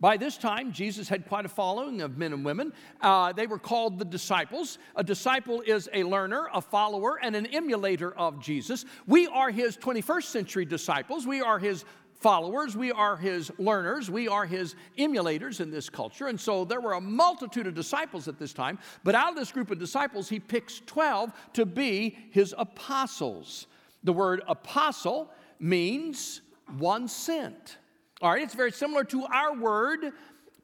By 0.00 0.16
this 0.16 0.36
time, 0.36 0.72
Jesus 0.72 1.08
had 1.08 1.26
quite 1.28 1.46
a 1.46 1.48
following 1.48 2.02
of 2.02 2.18
men 2.18 2.32
and 2.32 2.44
women. 2.44 2.72
Uh, 3.00 3.32
they 3.32 3.46
were 3.46 3.58
called 3.58 3.98
the 3.98 4.04
disciples. 4.04 4.78
A 4.96 5.04
disciple 5.04 5.62
is 5.62 5.88
a 5.92 6.02
learner, 6.02 6.48
a 6.52 6.60
follower, 6.60 7.18
and 7.22 7.34
an 7.34 7.46
emulator 7.46 8.12
of 8.14 8.40
Jesus. 8.40 8.84
We 9.06 9.28
are 9.28 9.50
his 9.50 9.76
21st 9.78 10.24
century 10.24 10.64
disciples. 10.64 11.26
We 11.26 11.40
are 11.40 11.58
his 11.58 11.84
followers, 12.24 12.74
we 12.74 12.90
are 12.90 13.18
his 13.18 13.52
learners, 13.58 14.10
we 14.10 14.28
are 14.28 14.46
his 14.46 14.76
emulators 14.96 15.60
in 15.60 15.70
this 15.70 15.90
culture. 15.90 16.28
And 16.28 16.40
so 16.40 16.64
there 16.64 16.80
were 16.80 16.94
a 16.94 17.00
multitude 17.00 17.66
of 17.66 17.74
disciples 17.74 18.28
at 18.28 18.38
this 18.38 18.54
time, 18.54 18.78
but 19.02 19.14
out 19.14 19.28
of 19.28 19.36
this 19.36 19.52
group 19.52 19.70
of 19.70 19.78
disciples, 19.78 20.30
he 20.30 20.40
picks 20.40 20.80
12 20.86 21.34
to 21.52 21.66
be 21.66 22.16
his 22.30 22.54
apostles. 22.56 23.66
The 24.04 24.14
word 24.14 24.40
apostle 24.48 25.30
means 25.60 26.40
one 26.78 27.08
sent. 27.08 27.76
All 28.22 28.30
right, 28.30 28.42
it's 28.42 28.54
very 28.54 28.72
similar 28.72 29.04
to 29.04 29.26
our 29.26 29.54
word 29.54 30.12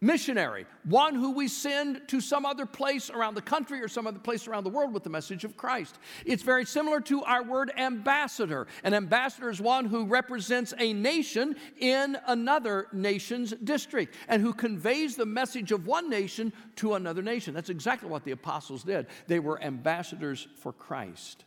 missionary, 0.01 0.67
one 0.85 1.15
who 1.15 1.33
we 1.33 1.47
send 1.47 2.01
to 2.09 2.21
some 2.21 2.47
other 2.47 2.65
place 2.65 3.11
around 3.11 3.35
the 3.35 3.43
country 3.43 3.83
or 3.83 3.89
some 3.89 4.07
other 4.07 4.19
place 4.19 4.49
around 4.49 4.65
the 4.65 4.71
world 4.71 4.95
with 4.95 5.05
the 5.05 5.11
message 5.11 5.45
of 5.45 5.57
Christ. 5.57 5.99
It's 6.25 6.43
very 6.43 6.65
similar 6.65 7.01
to 7.03 7.23
our 7.25 7.43
word 7.43 7.71
ambassador. 7.77 8.67
An 8.83 8.95
ambassador 8.95 9.51
is 9.51 9.61
one 9.61 9.85
who 9.85 10.07
represents 10.07 10.73
a 10.79 10.93
nation 10.93 11.57
in 11.79 12.17
another 12.27 12.87
nation's 12.93 13.53
district 13.53 14.15
and 14.29 14.41
who 14.41 14.55
conveys 14.55 15.17
the 15.17 15.27
message 15.27 15.71
of 15.71 15.87
one 15.87 16.09
nation 16.09 16.53
to 16.77 16.95
another 16.95 17.23
nation. 17.23 17.53
That's 17.53 17.71
exactly 17.71 18.09
what 18.09 18.25
the 18.25 18.33
apostles 18.33 18.85
did. 18.85 19.07
They 19.27 19.39
were 19.39 19.63
ambassadors 19.63 20.49
for 20.61 20.73
Christ. 20.73 21.45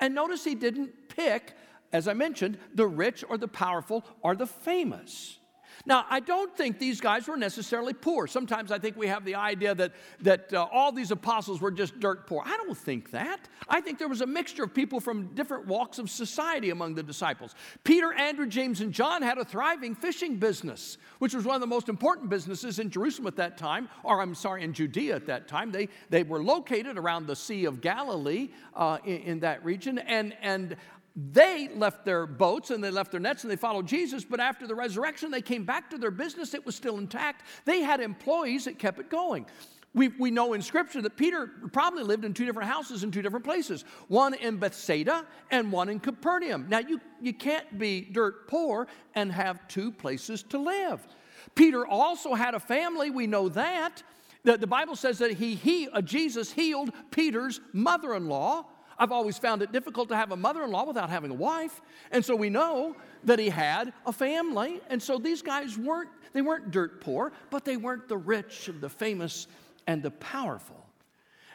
And 0.00 0.14
notice 0.14 0.42
he 0.42 0.54
didn't 0.54 1.08
pick, 1.08 1.52
as 1.92 2.08
I 2.08 2.14
mentioned, 2.14 2.58
the 2.74 2.86
rich 2.86 3.24
or 3.28 3.36
the 3.36 3.48
powerful 3.48 4.04
or 4.22 4.34
the 4.34 4.46
famous. 4.46 5.38
Now, 5.86 6.06
I 6.08 6.20
don't 6.20 6.54
think 6.56 6.78
these 6.78 7.00
guys 7.00 7.26
were 7.28 7.36
necessarily 7.36 7.92
poor. 7.92 8.26
Sometimes 8.26 8.72
I 8.72 8.78
think 8.78 8.96
we 8.96 9.06
have 9.06 9.24
the 9.24 9.34
idea 9.34 9.74
that, 9.74 9.92
that 10.20 10.52
uh, 10.52 10.66
all 10.72 10.92
these 10.92 11.10
apostles 11.10 11.60
were 11.60 11.70
just 11.70 12.00
dirt 12.00 12.26
poor. 12.26 12.42
I 12.44 12.56
don't 12.56 12.76
think 12.76 13.10
that. 13.10 13.48
I 13.68 13.80
think 13.80 13.98
there 13.98 14.08
was 14.08 14.20
a 14.20 14.26
mixture 14.26 14.64
of 14.64 14.74
people 14.74 15.00
from 15.00 15.34
different 15.34 15.66
walks 15.66 15.98
of 15.98 16.10
society 16.10 16.70
among 16.70 16.94
the 16.94 17.02
disciples. 17.02 17.54
Peter, 17.82 18.12
Andrew, 18.12 18.46
James, 18.46 18.80
and 18.80 18.92
John 18.92 19.22
had 19.22 19.38
a 19.38 19.44
thriving 19.44 19.94
fishing 19.94 20.36
business, 20.36 20.98
which 21.18 21.34
was 21.34 21.44
one 21.44 21.54
of 21.54 21.60
the 21.60 21.66
most 21.66 21.88
important 21.88 22.30
businesses 22.30 22.78
in 22.78 22.90
Jerusalem 22.90 23.26
at 23.26 23.36
that 23.36 23.56
time, 23.56 23.88
or 24.02 24.20
I'm 24.20 24.34
sorry, 24.34 24.62
in 24.62 24.72
Judea 24.72 25.16
at 25.16 25.26
that 25.26 25.48
time. 25.48 25.70
They, 25.70 25.88
they 26.10 26.22
were 26.22 26.42
located 26.42 26.98
around 26.98 27.26
the 27.26 27.36
Sea 27.36 27.64
of 27.64 27.80
Galilee 27.80 28.50
uh, 28.74 28.98
in, 29.04 29.16
in 29.22 29.40
that 29.40 29.64
region, 29.64 29.98
and, 29.98 30.36
and 30.42 30.76
they 31.16 31.68
left 31.68 32.04
their 32.04 32.26
boats 32.26 32.70
and 32.70 32.82
they 32.82 32.90
left 32.90 33.12
their 33.12 33.20
nets 33.20 33.44
and 33.44 33.50
they 33.50 33.56
followed 33.56 33.86
Jesus, 33.86 34.24
but 34.24 34.40
after 34.40 34.66
the 34.66 34.74
resurrection, 34.74 35.30
they 35.30 35.42
came 35.42 35.64
back 35.64 35.90
to 35.90 35.98
their 35.98 36.10
business. 36.10 36.54
It 36.54 36.66
was 36.66 36.74
still 36.74 36.98
intact. 36.98 37.42
They 37.64 37.80
had 37.80 38.00
employees 38.00 38.64
that 38.64 38.78
kept 38.78 38.98
it 38.98 39.10
going. 39.10 39.46
We, 39.94 40.08
we 40.08 40.32
know 40.32 40.54
in 40.54 40.62
Scripture 40.62 41.00
that 41.02 41.16
Peter 41.16 41.48
probably 41.72 42.02
lived 42.02 42.24
in 42.24 42.34
two 42.34 42.44
different 42.44 42.68
houses 42.68 43.04
in 43.04 43.12
two 43.12 43.22
different 43.22 43.44
places 43.44 43.84
one 44.08 44.34
in 44.34 44.56
Bethsaida 44.56 45.24
and 45.52 45.70
one 45.70 45.88
in 45.88 46.00
Capernaum. 46.00 46.66
Now, 46.68 46.80
you, 46.80 47.00
you 47.22 47.32
can't 47.32 47.78
be 47.78 48.00
dirt 48.00 48.48
poor 48.48 48.88
and 49.14 49.30
have 49.30 49.66
two 49.68 49.92
places 49.92 50.42
to 50.44 50.58
live. 50.58 51.06
Peter 51.54 51.86
also 51.86 52.34
had 52.34 52.54
a 52.54 52.60
family, 52.60 53.10
we 53.10 53.28
know 53.28 53.48
that. 53.50 54.02
The, 54.42 54.58
the 54.58 54.66
Bible 54.66 54.96
says 54.96 55.18
that 55.18 55.30
he, 55.32 55.54
he 55.54 55.88
uh, 55.88 56.02
Jesus 56.02 56.50
healed 56.50 56.90
Peter's 57.12 57.60
mother 57.72 58.14
in 58.14 58.28
law. 58.28 58.66
I've 58.98 59.12
always 59.12 59.38
found 59.38 59.62
it 59.62 59.72
difficult 59.72 60.08
to 60.08 60.16
have 60.16 60.32
a 60.32 60.36
mother 60.36 60.62
in 60.62 60.70
law 60.70 60.84
without 60.84 61.10
having 61.10 61.30
a 61.30 61.34
wife. 61.34 61.80
And 62.10 62.24
so 62.24 62.36
we 62.36 62.50
know 62.50 62.96
that 63.24 63.38
he 63.38 63.48
had 63.48 63.92
a 64.06 64.12
family. 64.12 64.80
And 64.88 65.02
so 65.02 65.18
these 65.18 65.42
guys 65.42 65.76
weren't, 65.76 66.10
they 66.32 66.42
weren't 66.42 66.70
dirt 66.70 67.00
poor, 67.00 67.32
but 67.50 67.64
they 67.64 67.76
weren't 67.76 68.08
the 68.08 68.16
rich 68.16 68.68
and 68.68 68.80
the 68.80 68.88
famous 68.88 69.46
and 69.86 70.02
the 70.02 70.10
powerful. 70.10 70.84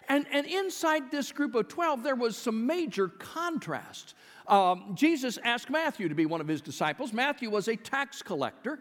And, 0.08 0.25
and 0.31 0.48
inside 0.48 1.12
this 1.12 1.31
group 1.31 1.53
of 1.53 1.67
12, 1.67 2.01
there 2.03 2.15
was 2.15 2.36
some 2.36 2.65
major 2.65 3.10
contrast. 3.10 4.15
Um, 4.48 4.96
Jesus 4.96 5.38
asked 5.43 5.69
Matthew 5.69 6.10
to 6.10 6.15
be 6.15 6.25
one 6.25 6.41
of 6.41 6.48
his 6.48 6.62
disciples. 6.62 7.13
Matthew 7.13 7.51
was 7.51 7.67
a 7.67 7.75
tax 7.75 8.24
collector. 8.24 8.79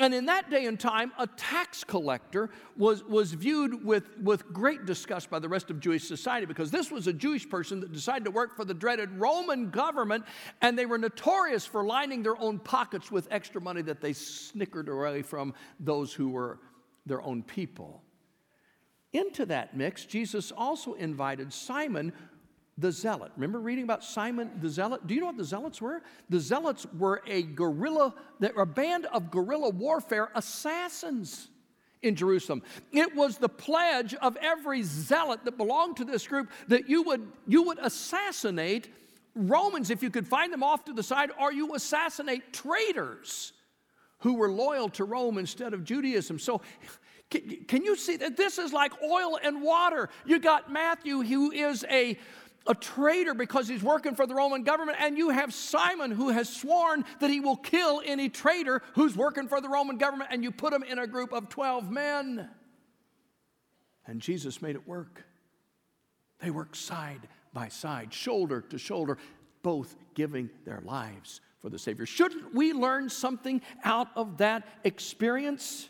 And 0.00 0.14
in 0.14 0.24
that 0.26 0.48
day 0.48 0.64
and 0.64 0.80
time, 0.80 1.12
a 1.18 1.26
tax 1.26 1.84
collector 1.84 2.48
was, 2.74 3.04
was 3.04 3.34
viewed 3.34 3.84
with, 3.84 4.18
with 4.18 4.50
great 4.50 4.86
disgust 4.86 5.28
by 5.28 5.38
the 5.38 5.48
rest 5.48 5.68
of 5.68 5.78
Jewish 5.78 6.04
society 6.04 6.46
because 6.46 6.70
this 6.70 6.90
was 6.90 7.06
a 7.06 7.12
Jewish 7.12 7.46
person 7.46 7.80
that 7.80 7.92
decided 7.92 8.24
to 8.24 8.30
work 8.30 8.56
for 8.56 8.64
the 8.64 8.72
dreaded 8.72 9.10
Roman 9.12 9.68
government, 9.68 10.24
and 10.62 10.78
they 10.78 10.86
were 10.86 10.96
notorious 10.96 11.66
for 11.66 11.84
lining 11.84 12.22
their 12.22 12.40
own 12.40 12.58
pockets 12.58 13.12
with 13.12 13.28
extra 13.30 13.60
money 13.60 13.82
that 13.82 14.00
they 14.00 14.14
snickered 14.14 14.88
away 14.88 15.20
from 15.20 15.52
those 15.78 16.14
who 16.14 16.30
were 16.30 16.60
their 17.04 17.20
own 17.20 17.42
people. 17.42 18.02
Into 19.12 19.44
that 19.46 19.76
mix, 19.76 20.06
Jesus 20.06 20.50
also 20.50 20.94
invited 20.94 21.52
Simon, 21.52 22.14
the 22.78 22.90
zealot. 22.90 23.32
Remember 23.36 23.60
reading 23.60 23.84
about 23.84 24.02
Simon 24.02 24.50
the 24.60 24.68
zealot? 24.68 25.06
Do 25.06 25.14
you 25.14 25.20
know 25.20 25.26
what 25.26 25.36
the 25.36 25.44
zealots 25.44 25.80
were? 25.80 26.02
The 26.28 26.40
zealots 26.40 26.86
were 26.98 27.22
a 27.26 27.42
guerrilla, 27.42 28.14
a 28.56 28.66
band 28.66 29.06
of 29.06 29.30
guerrilla 29.30 29.70
warfare 29.70 30.30
assassins 30.34 31.48
in 32.02 32.16
Jerusalem. 32.16 32.62
It 32.92 33.14
was 33.14 33.36
the 33.36 33.48
pledge 33.48 34.14
of 34.14 34.36
every 34.40 34.82
zealot 34.82 35.44
that 35.44 35.58
belonged 35.58 35.98
to 35.98 36.04
this 36.04 36.26
group 36.26 36.50
that 36.68 36.88
you 36.88 37.02
would, 37.02 37.30
you 37.46 37.62
would 37.64 37.78
assassinate 37.78 38.88
Romans 39.34 39.90
if 39.90 40.02
you 40.02 40.10
could 40.10 40.26
find 40.26 40.52
them 40.52 40.62
off 40.62 40.84
to 40.86 40.92
the 40.92 41.02
side, 41.02 41.30
or 41.38 41.52
you 41.52 41.74
assassinate 41.74 42.52
traitors 42.52 43.52
who 44.18 44.34
were 44.34 44.50
loyal 44.50 44.88
to 44.90 45.04
Rome 45.04 45.38
instead 45.38 45.72
of 45.72 45.84
Judaism. 45.84 46.38
So 46.38 46.62
can, 47.30 47.84
you 47.84 47.94
see 47.94 48.16
that 48.16 48.36
this 48.36 48.58
is 48.58 48.72
like 48.72 48.92
oil 49.02 49.38
and 49.42 49.62
water? 49.62 50.08
You 50.26 50.40
got 50.40 50.72
Matthew, 50.72 51.22
who 51.22 51.52
is 51.52 51.84
a 51.88 52.18
a 52.66 52.74
traitor 52.74 53.34
because 53.34 53.68
he's 53.68 53.82
working 53.82 54.14
for 54.14 54.26
the 54.26 54.34
Roman 54.34 54.62
government, 54.62 54.98
and 55.00 55.16
you 55.16 55.30
have 55.30 55.52
Simon 55.54 56.10
who 56.10 56.28
has 56.28 56.48
sworn 56.48 57.04
that 57.20 57.30
he 57.30 57.40
will 57.40 57.56
kill 57.56 58.02
any 58.04 58.28
traitor 58.28 58.82
who's 58.94 59.16
working 59.16 59.48
for 59.48 59.60
the 59.60 59.68
Roman 59.68 59.98
government, 59.98 60.30
and 60.32 60.42
you 60.42 60.50
put 60.50 60.72
him 60.72 60.82
in 60.82 60.98
a 60.98 61.06
group 61.06 61.32
of 61.32 61.48
12 61.48 61.90
men. 61.90 62.48
And 64.06 64.20
Jesus 64.20 64.60
made 64.60 64.76
it 64.76 64.86
work. 64.86 65.24
They 66.40 66.50
worked 66.50 66.76
side 66.76 67.28
by 67.52 67.68
side, 67.68 68.12
shoulder 68.12 68.60
to 68.60 68.78
shoulder, 68.78 69.18
both 69.62 69.96
giving 70.14 70.50
their 70.64 70.80
lives 70.84 71.40
for 71.60 71.68
the 71.68 71.78
Savior. 71.78 72.06
Shouldn't 72.06 72.54
we 72.54 72.72
learn 72.72 73.08
something 73.08 73.60
out 73.84 74.08
of 74.16 74.38
that 74.38 74.66
experience? 74.84 75.88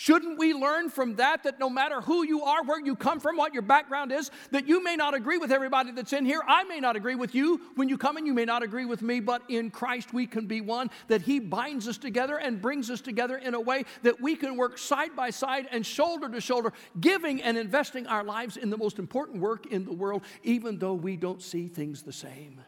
Shouldn't 0.00 0.38
we 0.38 0.54
learn 0.54 0.88
from 0.88 1.16
that 1.16 1.42
that 1.42 1.60
no 1.60 1.68
matter 1.68 2.00
who 2.00 2.24
you 2.24 2.42
are, 2.42 2.64
where 2.64 2.80
you 2.80 2.96
come 2.96 3.20
from, 3.20 3.36
what 3.36 3.52
your 3.52 3.60
background 3.60 4.12
is, 4.12 4.30
that 4.50 4.66
you 4.66 4.82
may 4.82 4.96
not 4.96 5.12
agree 5.12 5.36
with 5.36 5.52
everybody 5.52 5.92
that's 5.92 6.14
in 6.14 6.24
here? 6.24 6.40
I 6.48 6.64
may 6.64 6.80
not 6.80 6.96
agree 6.96 7.16
with 7.16 7.34
you 7.34 7.60
when 7.74 7.90
you 7.90 7.98
come 7.98 8.16
in, 8.16 8.24
you 8.24 8.32
may 8.32 8.46
not 8.46 8.62
agree 8.62 8.86
with 8.86 9.02
me, 9.02 9.20
but 9.20 9.42
in 9.50 9.70
Christ 9.70 10.14
we 10.14 10.26
can 10.26 10.46
be 10.46 10.62
one, 10.62 10.88
that 11.08 11.20
He 11.20 11.38
binds 11.38 11.86
us 11.86 11.98
together 11.98 12.38
and 12.38 12.62
brings 12.62 12.88
us 12.88 13.02
together 13.02 13.36
in 13.36 13.52
a 13.52 13.60
way 13.60 13.84
that 14.02 14.18
we 14.22 14.36
can 14.36 14.56
work 14.56 14.78
side 14.78 15.14
by 15.14 15.28
side 15.28 15.68
and 15.70 15.84
shoulder 15.84 16.30
to 16.30 16.40
shoulder, 16.40 16.72
giving 16.98 17.42
and 17.42 17.58
investing 17.58 18.06
our 18.06 18.24
lives 18.24 18.56
in 18.56 18.70
the 18.70 18.78
most 18.78 18.98
important 18.98 19.42
work 19.42 19.66
in 19.66 19.84
the 19.84 19.92
world, 19.92 20.22
even 20.42 20.78
though 20.78 20.94
we 20.94 21.14
don't 21.14 21.42
see 21.42 21.68
things 21.68 22.04
the 22.04 22.10
same. 22.10 22.58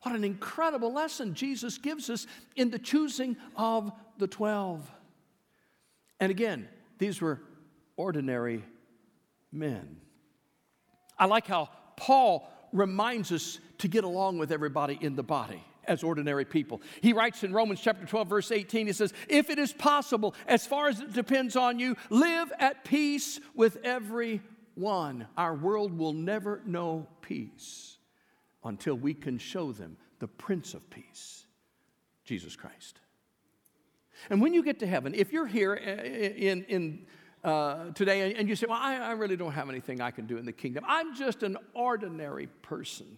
What 0.00 0.16
an 0.16 0.24
incredible 0.24 0.92
lesson 0.92 1.34
Jesus 1.34 1.78
gives 1.78 2.10
us 2.10 2.26
in 2.56 2.70
the 2.70 2.80
choosing 2.80 3.36
of 3.54 3.92
the 4.18 4.26
12. 4.26 4.90
And 6.22 6.30
again, 6.30 6.68
these 6.98 7.20
were 7.20 7.40
ordinary 7.96 8.62
men. 9.50 9.96
I 11.18 11.24
like 11.24 11.48
how 11.48 11.68
Paul 11.96 12.48
reminds 12.72 13.32
us 13.32 13.58
to 13.78 13.88
get 13.88 14.04
along 14.04 14.38
with 14.38 14.52
everybody 14.52 14.96
in 15.00 15.16
the 15.16 15.24
body 15.24 15.64
as 15.82 16.04
ordinary 16.04 16.44
people. 16.44 16.80
He 17.00 17.12
writes 17.12 17.42
in 17.42 17.52
Romans 17.52 17.80
chapter 17.80 18.06
12, 18.06 18.28
verse 18.28 18.52
18, 18.52 18.86
he 18.86 18.92
says, 18.92 19.12
If 19.28 19.50
it 19.50 19.58
is 19.58 19.72
possible, 19.72 20.36
as 20.46 20.64
far 20.64 20.86
as 20.86 21.00
it 21.00 21.12
depends 21.12 21.56
on 21.56 21.80
you, 21.80 21.96
live 22.08 22.52
at 22.60 22.84
peace 22.84 23.40
with 23.56 23.78
everyone. 23.82 25.26
Our 25.36 25.56
world 25.56 25.98
will 25.98 26.12
never 26.12 26.62
know 26.64 27.08
peace 27.22 27.96
until 28.62 28.94
we 28.94 29.12
can 29.12 29.38
show 29.38 29.72
them 29.72 29.96
the 30.20 30.28
Prince 30.28 30.74
of 30.74 30.88
Peace, 30.88 31.46
Jesus 32.24 32.54
Christ. 32.54 33.00
And 34.30 34.40
when 34.40 34.54
you 34.54 34.62
get 34.62 34.78
to 34.80 34.86
heaven, 34.86 35.14
if 35.14 35.32
you're 35.32 35.46
here 35.46 35.72
uh, 35.74 36.02
in, 36.02 36.64
in 36.64 37.06
uh, 37.44 37.90
today 37.90 38.34
and 38.34 38.48
you 38.48 38.56
say, 38.56 38.66
Well, 38.68 38.78
I, 38.80 38.96
I 38.96 39.12
really 39.12 39.36
don't 39.36 39.52
have 39.52 39.68
anything 39.68 40.00
I 40.00 40.10
can 40.10 40.26
do 40.26 40.38
in 40.38 40.44
the 40.44 40.52
kingdom. 40.52 40.84
I'm 40.86 41.14
just 41.14 41.42
an 41.42 41.56
ordinary 41.74 42.46
person. 42.62 43.16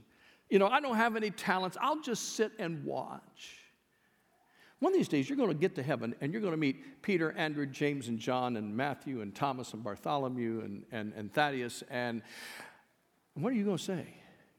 You 0.51 0.59
know, 0.59 0.69
I 0.69 0.81
don't 0.81 0.97
have 0.97 1.17
any 1.17 1.31
talents. 1.31 1.77
I'll 1.81 2.01
just 2.01 2.37
sit 2.37 2.53
and 2.59 2.85
watch. 2.85 3.61
One 4.81 4.93
of 4.93 4.99
these 4.99 5.09
days, 5.09 5.29
you're 5.29 5.39
going 5.39 5.49
to 5.51 5.55
get 5.55 5.77
to 5.77 5.83
heaven 5.83 6.15
and 6.21 6.33
you're 6.33 6.43
going 6.43 6.53
to 6.53 6.59
meet 6.59 7.03
Peter, 7.03 7.33
Andrew, 7.33 7.65
James, 7.65 8.09
and 8.09 8.19
John, 8.19 8.57
and 8.57 8.77
Matthew, 8.77 9.23
and 9.23 9.35
Thomas, 9.35 9.73
and 9.73 9.83
Bartholomew, 9.83 10.61
and, 10.61 10.85
and, 10.93 11.13
and 11.15 11.33
Thaddeus. 11.33 11.83
And 11.89 12.23
what 13.35 13.53
are 13.53 13.57
you 13.57 13.65
going 13.65 13.79
to 13.79 13.83
say? 13.83 14.07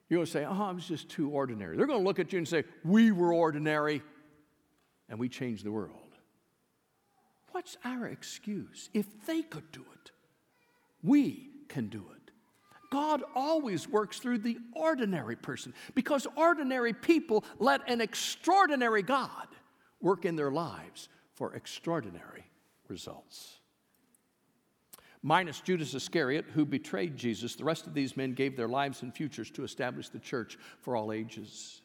You're 0.10 0.20
going 0.20 0.26
to 0.26 0.32
say, 0.32 0.46
Oh, 0.46 0.64
I 0.64 0.72
was 0.72 0.88
just 0.88 1.10
too 1.10 1.30
ordinary. 1.30 1.78
They're 1.78 1.88
going 1.88 2.00
to 2.00 2.06
look 2.06 2.20
at 2.20 2.32
you 2.34 2.38
and 2.38 2.48
say, 2.48 2.64
We 2.84 3.12
were 3.12 3.34
ordinary 3.34 4.02
and 5.10 5.20
we 5.20 5.30
changed 5.30 5.64
the 5.64 5.72
world. 5.72 6.05
What's 7.56 7.78
our 7.86 8.08
excuse? 8.08 8.90
If 8.94 9.06
they 9.26 9.42
could 9.42 9.72
do 9.72 9.80
it, 9.80 10.12
we 11.02 11.52
can 11.70 11.88
do 11.88 12.04
it. 12.14 12.32
God 12.92 13.24
always 13.34 13.88
works 13.88 14.20
through 14.20 14.40
the 14.40 14.58
ordinary 14.74 15.38
person 15.38 15.74
because 15.94 16.28
ordinary 16.36 16.92
people 16.92 17.46
let 17.58 17.90
an 17.90 18.02
extraordinary 18.02 19.04
God 19.04 19.48
work 20.02 20.26
in 20.26 20.36
their 20.36 20.52
lives 20.52 21.08
for 21.34 21.56
extraordinary 21.56 22.44
results. 22.90 23.60
Minus 25.24 25.62
Judas 25.62 25.94
Iscariot, 25.94 26.48
who 26.54 26.66
betrayed 26.66 27.16
Jesus, 27.16 27.56
the 27.56 27.64
rest 27.64 27.88
of 27.88 27.94
these 27.94 28.18
men 28.18 28.34
gave 28.34 28.58
their 28.58 28.68
lives 28.68 29.02
and 29.02 29.16
futures 29.16 29.50
to 29.52 29.64
establish 29.64 30.10
the 30.10 30.20
church 30.20 30.58
for 30.82 30.98
all 30.98 31.14
ages. 31.14 31.84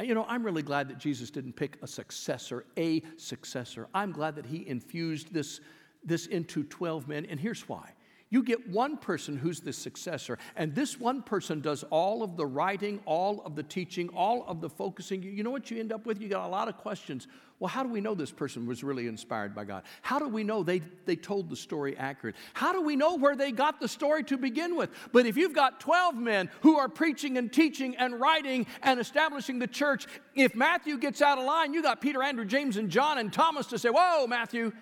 You 0.00 0.14
know, 0.14 0.24
I'm 0.28 0.44
really 0.44 0.62
glad 0.62 0.88
that 0.90 0.98
Jesus 0.98 1.28
didn't 1.28 1.54
pick 1.54 1.76
a 1.82 1.86
successor, 1.86 2.64
a 2.76 3.02
successor. 3.16 3.88
I'm 3.92 4.12
glad 4.12 4.36
that 4.36 4.46
he 4.46 4.66
infused 4.68 5.32
this, 5.34 5.60
this 6.04 6.26
into 6.26 6.62
12 6.62 7.08
men, 7.08 7.26
and 7.26 7.40
here's 7.40 7.68
why. 7.68 7.92
You 8.30 8.42
get 8.42 8.68
one 8.68 8.98
person 8.98 9.38
who's 9.38 9.60
the 9.60 9.72
successor, 9.72 10.38
and 10.54 10.74
this 10.74 11.00
one 11.00 11.22
person 11.22 11.62
does 11.62 11.82
all 11.84 12.22
of 12.22 12.36
the 12.36 12.44
writing, 12.44 13.00
all 13.06 13.40
of 13.46 13.56
the 13.56 13.62
teaching, 13.62 14.10
all 14.10 14.44
of 14.46 14.60
the 14.60 14.68
focusing. 14.68 15.22
You 15.22 15.42
know 15.42 15.50
what 15.50 15.70
you 15.70 15.80
end 15.80 15.92
up 15.92 16.04
with? 16.04 16.20
You 16.20 16.28
got 16.28 16.46
a 16.46 16.48
lot 16.48 16.68
of 16.68 16.76
questions. 16.76 17.26
Well, 17.58 17.68
how 17.68 17.82
do 17.82 17.88
we 17.88 18.02
know 18.02 18.14
this 18.14 18.30
person 18.30 18.66
was 18.66 18.84
really 18.84 19.08
inspired 19.08 19.54
by 19.54 19.64
God? 19.64 19.82
How 20.02 20.18
do 20.18 20.28
we 20.28 20.44
know 20.44 20.62
they, 20.62 20.80
they 21.06 21.16
told 21.16 21.48
the 21.48 21.56
story 21.56 21.96
accurate? 21.96 22.36
How 22.52 22.72
do 22.72 22.82
we 22.82 22.96
know 22.96 23.16
where 23.16 23.34
they 23.34 23.50
got 23.50 23.80
the 23.80 23.88
story 23.88 24.22
to 24.24 24.36
begin 24.36 24.76
with? 24.76 24.90
But 25.10 25.24
if 25.24 25.36
you've 25.36 25.54
got 25.54 25.80
12 25.80 26.14
men 26.14 26.50
who 26.60 26.76
are 26.76 26.88
preaching 26.88 27.38
and 27.38 27.50
teaching 27.50 27.96
and 27.96 28.20
writing 28.20 28.66
and 28.82 29.00
establishing 29.00 29.58
the 29.58 29.66
church, 29.66 30.06
if 30.34 30.54
Matthew 30.54 30.98
gets 30.98 31.22
out 31.22 31.38
of 31.38 31.44
line, 31.44 31.72
you 31.72 31.82
got 31.82 32.02
Peter, 32.02 32.22
Andrew, 32.22 32.44
James, 32.44 32.76
and 32.76 32.90
John 32.90 33.16
and 33.16 33.32
Thomas 33.32 33.66
to 33.68 33.78
say, 33.78 33.88
Whoa, 33.88 34.26
Matthew, 34.26 34.72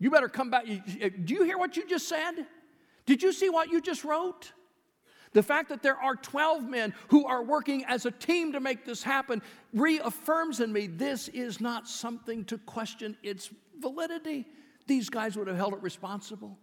you 0.00 0.10
better 0.10 0.28
come 0.28 0.50
back. 0.50 0.64
Do 0.64 1.34
you 1.34 1.44
hear 1.44 1.58
what 1.58 1.76
you 1.76 1.86
just 1.86 2.08
said? 2.08 2.46
Did 3.06 3.22
you 3.22 3.32
see 3.32 3.50
what 3.50 3.70
you 3.70 3.80
just 3.80 4.04
wrote? 4.04 4.52
The 5.32 5.42
fact 5.42 5.68
that 5.70 5.82
there 5.82 5.96
are 5.96 6.14
12 6.14 6.68
men 6.68 6.94
who 7.08 7.26
are 7.26 7.42
working 7.42 7.84
as 7.86 8.06
a 8.06 8.10
team 8.10 8.52
to 8.52 8.60
make 8.60 8.84
this 8.84 9.02
happen 9.02 9.42
reaffirms 9.72 10.60
in 10.60 10.72
me 10.72 10.86
this 10.86 11.28
is 11.28 11.60
not 11.60 11.88
something 11.88 12.44
to 12.46 12.58
question 12.58 13.16
its 13.22 13.50
validity. 13.80 14.46
These 14.86 15.10
guys 15.10 15.36
would 15.36 15.48
have 15.48 15.56
held 15.56 15.74
it 15.74 15.82
responsible. 15.82 16.56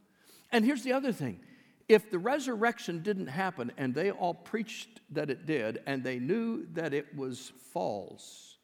And 0.54 0.64
here's 0.64 0.84
the 0.84 0.94
other 0.94 1.12
thing 1.12 1.42
if 1.90 2.10
the 2.10 2.20
resurrection 2.20 3.04
didn't 3.04 3.28
happen 3.28 3.74
and 3.78 3.94
they 3.94 4.12
all 4.12 4.34
preached 4.34 5.02
that 5.10 5.30
it 5.30 5.46
did 5.46 5.82
and 5.86 6.02
they 6.02 6.18
knew 6.18 6.66
that 6.74 6.94
it 6.94 7.14
was 7.14 7.52
false, 7.74 8.58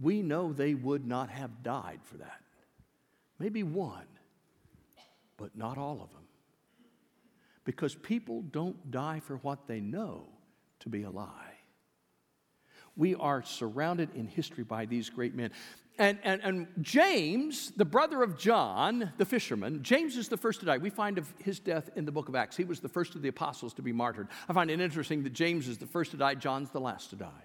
we 0.00 0.22
know 0.22 0.52
they 0.52 0.74
would 0.74 1.06
not 1.06 1.30
have 1.30 1.62
died 1.62 2.00
for 2.02 2.16
that. 2.16 2.40
Maybe 3.38 3.62
one, 3.62 4.06
but 5.36 5.56
not 5.56 5.78
all 5.78 6.02
of 6.02 6.12
them 6.12 6.23
because 7.64 7.94
people 7.94 8.42
don't 8.42 8.90
die 8.90 9.20
for 9.20 9.36
what 9.38 9.66
they 9.66 9.80
know 9.80 10.26
to 10.80 10.88
be 10.88 11.02
a 11.02 11.10
lie. 11.10 11.54
We 12.96 13.14
are 13.16 13.42
surrounded 13.42 14.14
in 14.14 14.26
history 14.26 14.64
by 14.64 14.86
these 14.86 15.10
great 15.10 15.34
men. 15.34 15.50
And, 15.98 16.18
and, 16.24 16.42
and 16.42 16.66
James, 16.80 17.72
the 17.76 17.84
brother 17.84 18.22
of 18.22 18.36
John, 18.36 19.12
the 19.16 19.24
fisherman, 19.24 19.82
James 19.82 20.16
is 20.16 20.28
the 20.28 20.36
first 20.36 20.60
to 20.60 20.66
die. 20.66 20.78
We 20.78 20.90
find 20.90 21.18
of 21.18 21.32
his 21.38 21.60
death 21.60 21.90
in 21.96 22.04
the 22.04 22.12
book 22.12 22.28
of 22.28 22.34
Acts. 22.34 22.56
He 22.56 22.64
was 22.64 22.80
the 22.80 22.88
first 22.88 23.14
of 23.14 23.22
the 23.22 23.28
apostles 23.28 23.74
to 23.74 23.82
be 23.82 23.92
martyred. 23.92 24.28
I 24.48 24.52
find 24.52 24.70
it 24.70 24.80
interesting 24.80 25.22
that 25.22 25.32
James 25.32 25.68
is 25.68 25.78
the 25.78 25.86
first 25.86 26.10
to 26.10 26.16
die, 26.16 26.34
John's 26.34 26.70
the 26.70 26.80
last 26.80 27.10
to 27.10 27.16
die. 27.16 27.44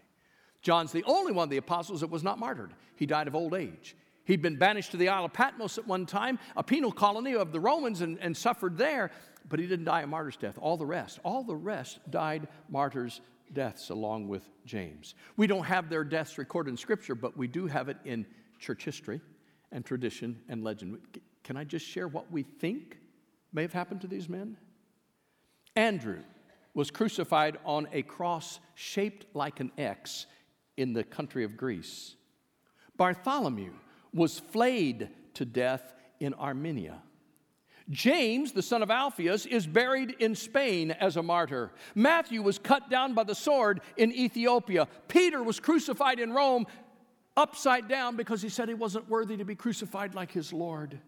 John's 0.62 0.92
the 0.92 1.04
only 1.06 1.32
one 1.32 1.44
of 1.44 1.50
the 1.50 1.58
apostles 1.58 2.02
that 2.02 2.10
was 2.10 2.24
not 2.24 2.40
martyred. 2.40 2.74
He 2.96 3.06
died 3.06 3.28
of 3.28 3.36
old 3.36 3.54
age. 3.54 3.96
He'd 4.30 4.42
been 4.42 4.56
banished 4.56 4.92
to 4.92 4.98
the 4.98 5.10
Isle 5.10 5.26
of 5.26 5.34
Patmos 5.34 5.78
at 5.78 5.86
one 5.86 6.06
time, 6.06 6.40
a 6.56 6.64
penal 6.64 6.92
colony 6.92 7.36
of 7.36 7.52
the 7.52 7.60
Romans, 7.60 8.00
and, 8.00 8.18
and 8.22 8.38
suffered 8.38 8.78
there 8.78 9.12
but 9.50 9.60
he 9.60 9.68
didn't 9.68 9.86
die 9.86 10.04
a 10.04 10.08
martyr's 10.08 10.38
death. 10.38 10.58
All 10.62 10.78
the 10.78 10.86
rest, 10.86 11.20
all 11.24 11.44
the 11.44 11.56
rest 11.56 12.00
died 12.10 12.48
martyrs' 12.70 13.22
deaths 13.52 13.90
along 13.90 14.28
with 14.28 14.48
James. 14.66 15.16
We 15.36 15.48
don't 15.48 15.66
have 15.66 15.90
their 15.90 16.04
deaths 16.04 16.38
recorded 16.38 16.70
in 16.72 16.78
Scripture, 16.78 17.16
but 17.16 17.36
we 17.36 17.48
do 17.48 17.66
have 17.68 17.90
it 17.90 17.98
in 18.06 18.26
church 18.60 18.86
history 18.86 19.20
and 19.72 19.84
tradition 19.84 20.40
and 20.48 20.64
legend. 20.64 21.00
Can 21.44 21.58
I 21.58 21.64
just 21.64 21.86
share 21.86 22.08
what 22.08 22.32
we 22.32 22.44
think 22.44 23.00
may 23.52 23.64
have 23.64 23.74
happened 23.74 24.02
to 24.02 24.08
these 24.08 24.30
men? 24.30 24.56
Andrew 25.76 26.20
was 26.76 26.92
crucified 26.92 27.58
on 27.66 27.88
a 27.92 28.04
cross 28.04 28.60
shaped 28.76 29.26
like 29.34 29.60
an 29.60 29.72
X 29.78 30.28
in 30.78 30.94
the 30.94 31.04
country 31.04 31.44
of 31.44 31.58
Greece. 31.58 32.16
Bartholomew 32.96 33.72
was 34.14 34.40
flayed 34.40 35.10
to 35.36 35.46
death 35.46 35.94
in 36.20 36.34
Armenia. 36.34 37.02
James, 37.90 38.52
the 38.52 38.62
son 38.62 38.84
of 38.84 38.92
Alphaeus, 38.92 39.46
is 39.48 39.66
buried 39.66 40.16
in 40.20 40.36
Spain 40.36 40.92
as 40.92 41.18
a 41.18 41.24
martyr. 41.24 41.72
Matthew 41.96 42.42
was 42.42 42.60
cut 42.60 42.90
down 42.90 43.16
by 43.16 43.24
the 43.24 43.34
sword 43.34 43.82
in 43.98 44.12
Ethiopia. 44.12 44.88
Peter 45.08 45.42
was 45.42 45.60
crucified 45.60 46.20
in 46.20 46.32
Rome 46.32 46.68
upside 47.36 47.88
down 47.88 48.16
because 48.16 48.42
he 48.42 48.50
said 48.50 48.68
he 48.68 48.76
wasn't 48.76 49.10
worthy 49.10 49.38
to 49.38 49.46
be 49.46 49.56
crucified 49.56 50.14
like 50.14 50.32
his 50.32 50.54
Lord. 50.54 51.00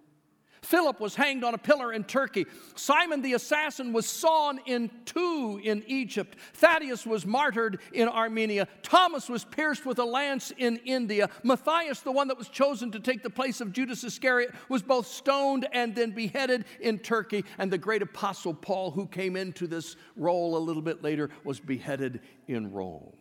Philip 0.62 1.00
was 1.00 1.16
hanged 1.16 1.44
on 1.44 1.54
a 1.54 1.58
pillar 1.58 1.92
in 1.92 2.04
Turkey. 2.04 2.46
Simon 2.76 3.22
the 3.22 3.34
assassin 3.34 3.92
was 3.92 4.06
sawn 4.06 4.60
in 4.66 4.90
two 5.06 5.60
in 5.64 5.84
Egypt. 5.88 6.38
Thaddeus 6.54 7.06
was 7.06 7.26
martyred 7.26 7.80
in 7.92 8.08
Armenia. 8.08 8.68
Thomas 8.84 9.28
was 9.28 9.44
pierced 9.44 9.86
with 9.86 10.00
a 10.00 10.06
lance 10.06 10.54
in 10.58 10.78
India. 10.78 11.30
Matthias, 11.44 12.00
the 12.02 12.12
one 12.12 12.30
that 12.30 12.38
was 12.38 12.48
chosen 12.48 12.92
to 12.92 13.00
take 13.00 13.22
the 13.22 13.30
place 13.30 13.60
of 13.60 13.74
Judas 13.74 14.04
Iscariot, 14.04 14.54
was 14.70 14.82
both 14.82 15.08
stoned 15.08 15.68
and 15.74 15.94
then 15.96 16.12
beheaded 16.12 16.66
in 16.80 17.00
Turkey. 17.00 17.44
And 17.58 17.70
the 17.70 17.78
great 17.78 18.02
apostle 18.02 18.54
Paul, 18.54 18.92
who 18.92 19.08
came 19.08 19.36
into 19.36 19.68
this 19.68 19.96
role 20.16 20.56
a 20.56 20.60
little 20.60 20.82
bit 20.82 21.04
later, 21.04 21.32
was 21.44 21.60
beheaded 21.60 22.22
in 22.48 22.72
Rome 22.72 23.12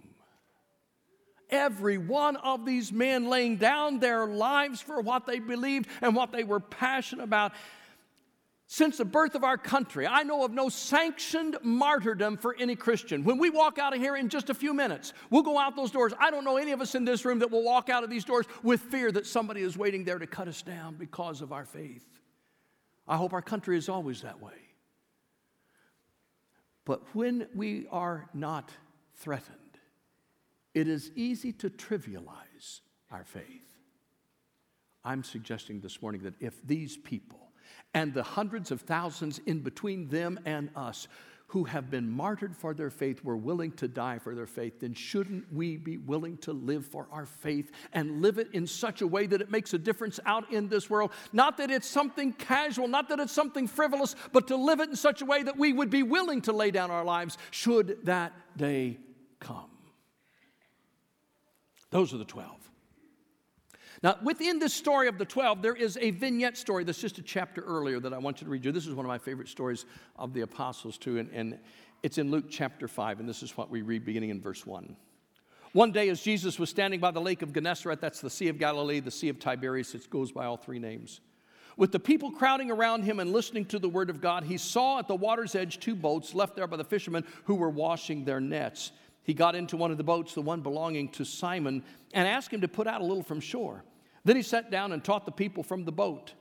every 1.50 1.98
one 1.98 2.36
of 2.36 2.64
these 2.64 2.92
men 2.92 3.28
laying 3.28 3.56
down 3.56 3.98
their 3.98 4.26
lives 4.26 4.80
for 4.80 5.00
what 5.00 5.26
they 5.26 5.38
believed 5.38 5.88
and 6.00 6.14
what 6.14 6.32
they 6.32 6.44
were 6.44 6.60
passionate 6.60 7.24
about. 7.24 7.52
Since 8.72 8.98
the 8.98 9.04
birth 9.04 9.34
of 9.34 9.42
our 9.42 9.58
country, 9.58 10.06
I 10.06 10.22
know 10.22 10.44
of 10.44 10.52
no 10.52 10.68
sanctioned 10.68 11.58
martyrdom 11.60 12.36
for 12.36 12.54
any 12.56 12.76
Christian. 12.76 13.24
When 13.24 13.38
we 13.38 13.50
walk 13.50 13.80
out 13.80 13.92
of 13.92 14.00
here 14.00 14.14
in 14.14 14.28
just 14.28 14.48
a 14.48 14.54
few 14.54 14.72
minutes, 14.72 15.12
we'll 15.28 15.42
go 15.42 15.58
out 15.58 15.74
those 15.74 15.90
doors. 15.90 16.12
I 16.20 16.30
don't 16.30 16.44
know 16.44 16.56
any 16.56 16.70
of 16.70 16.80
us 16.80 16.94
in 16.94 17.04
this 17.04 17.24
room 17.24 17.40
that 17.40 17.50
will 17.50 17.64
walk 17.64 17.88
out 17.88 18.04
of 18.04 18.10
these 18.10 18.24
doors 18.24 18.46
with 18.62 18.80
fear 18.80 19.10
that 19.10 19.26
somebody 19.26 19.62
is 19.62 19.76
waiting 19.76 20.04
there 20.04 20.20
to 20.20 20.26
cut 20.28 20.46
us 20.46 20.62
down 20.62 20.94
because 20.94 21.42
of 21.42 21.50
our 21.50 21.64
faith. 21.64 22.06
I 23.08 23.16
hope 23.16 23.32
our 23.32 23.42
country 23.42 23.76
is 23.76 23.88
always 23.88 24.22
that 24.22 24.40
way. 24.40 24.52
But 26.84 27.02
when 27.12 27.48
we 27.54 27.88
are 27.90 28.28
not 28.32 28.70
threatened, 29.16 29.69
it 30.74 30.88
is 30.88 31.10
easy 31.14 31.52
to 31.52 31.70
trivialize 31.70 32.80
our 33.10 33.24
faith. 33.24 33.66
I'm 35.04 35.24
suggesting 35.24 35.80
this 35.80 36.02
morning 36.02 36.22
that 36.22 36.34
if 36.40 36.64
these 36.66 36.96
people 36.96 37.52
and 37.94 38.12
the 38.12 38.22
hundreds 38.22 38.70
of 38.70 38.82
thousands 38.82 39.40
in 39.46 39.60
between 39.60 40.08
them 40.08 40.38
and 40.44 40.70
us 40.76 41.08
who 41.48 41.64
have 41.64 41.90
been 41.90 42.08
martyred 42.08 42.56
for 42.56 42.74
their 42.74 42.90
faith 42.90 43.24
were 43.24 43.36
willing 43.36 43.72
to 43.72 43.88
die 43.88 44.18
for 44.18 44.36
their 44.36 44.46
faith, 44.46 44.78
then 44.78 44.94
shouldn't 44.94 45.52
we 45.52 45.76
be 45.76 45.96
willing 45.96 46.36
to 46.36 46.52
live 46.52 46.86
for 46.86 47.08
our 47.10 47.26
faith 47.26 47.72
and 47.92 48.22
live 48.22 48.38
it 48.38 48.48
in 48.52 48.68
such 48.68 49.00
a 49.00 49.06
way 49.06 49.26
that 49.26 49.40
it 49.40 49.50
makes 49.50 49.74
a 49.74 49.78
difference 49.78 50.20
out 50.26 50.52
in 50.52 50.68
this 50.68 50.88
world? 50.88 51.10
Not 51.32 51.56
that 51.56 51.68
it's 51.68 51.88
something 51.88 52.32
casual, 52.34 52.86
not 52.86 53.08
that 53.08 53.18
it's 53.18 53.32
something 53.32 53.66
frivolous, 53.66 54.14
but 54.32 54.46
to 54.46 54.56
live 54.56 54.78
it 54.78 54.90
in 54.90 54.96
such 54.96 55.22
a 55.22 55.24
way 55.24 55.42
that 55.42 55.56
we 55.56 55.72
would 55.72 55.90
be 55.90 56.04
willing 56.04 56.40
to 56.42 56.52
lay 56.52 56.70
down 56.70 56.92
our 56.92 57.04
lives 57.04 57.36
should 57.50 57.98
that 58.04 58.32
day 58.56 58.98
come. 59.40 59.69
Those 61.90 62.14
are 62.14 62.18
the 62.18 62.24
12. 62.24 62.56
Now, 64.02 64.16
within 64.22 64.58
this 64.58 64.72
story 64.72 65.08
of 65.08 65.18
the 65.18 65.26
12, 65.26 65.60
there 65.60 65.74
is 65.74 65.98
a 66.00 66.10
vignette 66.12 66.56
story 66.56 66.84
that's 66.84 67.00
just 67.00 67.18
a 67.18 67.22
chapter 67.22 67.60
earlier 67.62 68.00
that 68.00 68.14
I 68.14 68.18
want 68.18 68.40
you 68.40 68.46
to 68.46 68.50
read 68.50 68.64
you. 68.64 68.72
This 68.72 68.86
is 68.86 68.94
one 68.94 69.04
of 69.04 69.08
my 69.08 69.18
favorite 69.18 69.48
stories 69.48 69.84
of 70.16 70.32
the 70.32 70.40
apostles, 70.40 70.96
too, 70.96 71.18
and, 71.18 71.30
and 71.32 71.58
it's 72.02 72.16
in 72.16 72.30
Luke 72.30 72.46
chapter 72.48 72.88
5, 72.88 73.20
and 73.20 73.28
this 73.28 73.42
is 73.42 73.56
what 73.56 73.68
we 73.68 73.82
read 73.82 74.06
beginning 74.06 74.30
in 74.30 74.40
verse 74.40 74.64
1. 74.64 74.96
One 75.72 75.92
day, 75.92 76.08
as 76.08 76.22
Jesus 76.22 76.58
was 76.58 76.70
standing 76.70 76.98
by 76.98 77.10
the 77.10 77.20
lake 77.20 77.42
of 77.42 77.52
Gennesaret, 77.52 78.00
that's 78.00 78.20
the 78.20 78.30
Sea 78.30 78.48
of 78.48 78.58
Galilee, 78.58 79.00
the 79.00 79.10
Sea 79.10 79.28
of 79.28 79.38
Tiberias, 79.38 79.94
it 79.94 80.08
goes 80.08 80.32
by 80.32 80.46
all 80.46 80.56
three 80.56 80.78
names. 80.78 81.20
With 81.76 81.92
the 81.92 82.00
people 82.00 82.30
crowding 82.30 82.70
around 82.70 83.04
him 83.04 83.20
and 83.20 83.32
listening 83.32 83.66
to 83.66 83.78
the 83.78 83.88
word 83.88 84.10
of 84.10 84.20
God, 84.20 84.44
he 84.44 84.56
saw 84.56 84.98
at 84.98 85.08
the 85.08 85.14
water's 85.14 85.54
edge 85.54 85.78
two 85.78 85.94
boats 85.94 86.34
left 86.34 86.56
there 86.56 86.66
by 86.66 86.76
the 86.76 86.84
fishermen 86.84 87.24
who 87.44 87.54
were 87.54 87.70
washing 87.70 88.24
their 88.24 88.40
nets. 88.40 88.92
He 89.22 89.34
got 89.34 89.54
into 89.54 89.76
one 89.76 89.90
of 89.90 89.98
the 89.98 90.04
boats, 90.04 90.34
the 90.34 90.40
one 90.40 90.60
belonging 90.60 91.08
to 91.10 91.24
Simon, 91.24 91.84
and 92.12 92.26
asked 92.26 92.52
him 92.52 92.62
to 92.62 92.68
put 92.68 92.86
out 92.86 93.00
a 93.00 93.04
little 93.04 93.22
from 93.22 93.40
shore. 93.40 93.84
Then 94.24 94.36
he 94.36 94.42
sat 94.42 94.70
down 94.70 94.92
and 94.92 95.02
taught 95.02 95.24
the 95.24 95.32
people 95.32 95.62
from 95.62 95.84
the 95.84 95.92
boat. 95.92 96.34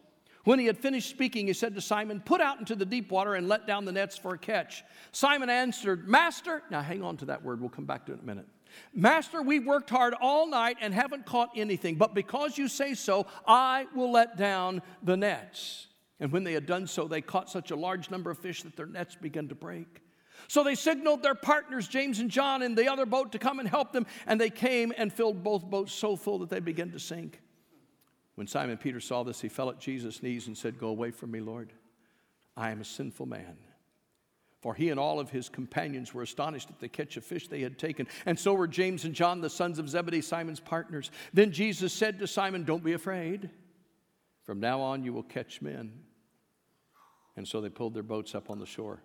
When 0.45 0.59
he 0.59 0.65
had 0.65 0.77
finished 0.77 1.09
speaking, 1.09 1.47
he 1.47 1.53
said 1.53 1.75
to 1.75 1.81
Simon, 1.81 2.21
Put 2.21 2.41
out 2.41 2.59
into 2.59 2.75
the 2.75 2.85
deep 2.85 3.11
water 3.11 3.35
and 3.35 3.47
let 3.47 3.67
down 3.67 3.85
the 3.85 3.91
nets 3.91 4.17
for 4.17 4.33
a 4.33 4.37
catch. 4.37 4.83
Simon 5.11 5.49
answered, 5.49 6.07
Master, 6.07 6.63
now 6.71 6.81
hang 6.81 7.03
on 7.03 7.17
to 7.17 7.25
that 7.25 7.43
word, 7.43 7.59
we'll 7.59 7.69
come 7.69 7.85
back 7.85 8.05
to 8.05 8.13
it 8.13 8.15
in 8.15 8.21
a 8.21 8.25
minute. 8.25 8.47
Master, 8.93 9.41
we've 9.41 9.65
worked 9.65 9.89
hard 9.89 10.13
all 10.21 10.47
night 10.47 10.77
and 10.79 10.93
haven't 10.93 11.25
caught 11.25 11.49
anything, 11.55 11.95
but 11.95 12.13
because 12.13 12.57
you 12.57 12.67
say 12.67 12.93
so, 12.93 13.27
I 13.45 13.87
will 13.95 14.11
let 14.11 14.37
down 14.37 14.81
the 15.03 15.17
nets. 15.17 15.87
And 16.19 16.31
when 16.31 16.43
they 16.43 16.53
had 16.53 16.65
done 16.65 16.87
so, 16.87 17.07
they 17.07 17.21
caught 17.21 17.49
such 17.49 17.71
a 17.71 17.75
large 17.75 18.09
number 18.09 18.29
of 18.29 18.37
fish 18.37 18.63
that 18.63 18.75
their 18.75 18.85
nets 18.85 19.15
began 19.15 19.47
to 19.49 19.55
break. 19.55 20.01
So 20.47 20.63
they 20.63 20.75
signaled 20.75 21.23
their 21.23 21.36
partners, 21.36 21.88
James 21.88 22.19
and 22.19 22.30
John, 22.30 22.62
in 22.62 22.75
the 22.75 22.91
other 22.91 23.06
boat 23.06 23.32
to 23.34 23.39
come 23.39 23.60
and 23.60 23.67
help 23.67 23.91
them, 23.91 24.06
and 24.25 24.39
they 24.39 24.49
came 24.49 24.93
and 24.97 25.12
filled 25.12 25.43
both 25.43 25.63
boats 25.63 25.93
so 25.93 26.15
full 26.15 26.39
that 26.39 26.49
they 26.49 26.60
began 26.60 26.91
to 26.91 26.99
sink. 26.99 27.41
When 28.36 28.47
Simon 28.47 28.78
Peter 28.78 28.99
saw 28.99 29.23
this, 29.23 29.41
he 29.41 29.49
fell 29.49 29.69
at 29.69 29.80
Jesus' 29.80 30.23
knees 30.23 30.47
and 30.47 30.58
said, 30.58 30.80
Go 30.80 30.88
away 30.88 31.12
from 31.12 31.32
me, 31.32 31.41
Lord. 31.41 31.73
I 32.56 32.71
am 32.71 32.82
a 32.82 32.86
sinful 32.86 33.25
man. 33.25 33.58
For 34.62 34.73
he 34.73 34.89
and 34.89 34.99
all 34.99 35.19
of 35.19 35.30
his 35.30 35.47
companions 35.47 36.13
were 36.13 36.23
astonished 36.23 36.69
at 36.69 36.80
the 36.80 36.89
catch 36.89 37.15
of 37.15 37.23
fish 37.23 37.47
they 37.47 37.62
had 37.62 37.80
taken. 37.80 38.08
And 38.25 38.38
so 38.38 38.54
were 38.54 38.67
James 38.67 39.06
and 39.06 39.13
John, 39.13 39.39
the 39.39 39.49
sons 39.49 39.80
of 39.80 39.89
Zebedee, 39.89 40.21
Simon's 40.21 40.60
partners. 40.60 41.12
Then 41.34 41.52
Jesus 41.52 41.93
said 41.93 42.19
to 42.19 42.28
Simon, 42.28 42.65
Don't 42.65 42.84
be 42.84 42.93
afraid. 42.93 43.49
From 44.43 44.60
now 44.60 44.82
on, 44.82 45.04
you 45.04 45.13
will 45.13 45.23
catch 45.23 45.62
men. 45.62 45.93
And 47.38 47.47
so 47.47 47.62
they 47.62 47.69
pulled 47.69 47.93
their 47.93 48.04
boats 48.04 48.36
up 48.36 48.49
on 48.49 48.60
the 48.60 48.65
shore, 48.65 49.02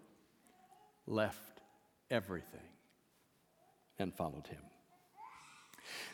left 1.06 1.60
everything, 2.10 2.60
and 3.98 4.12
followed 4.14 4.46
him. 4.46 4.62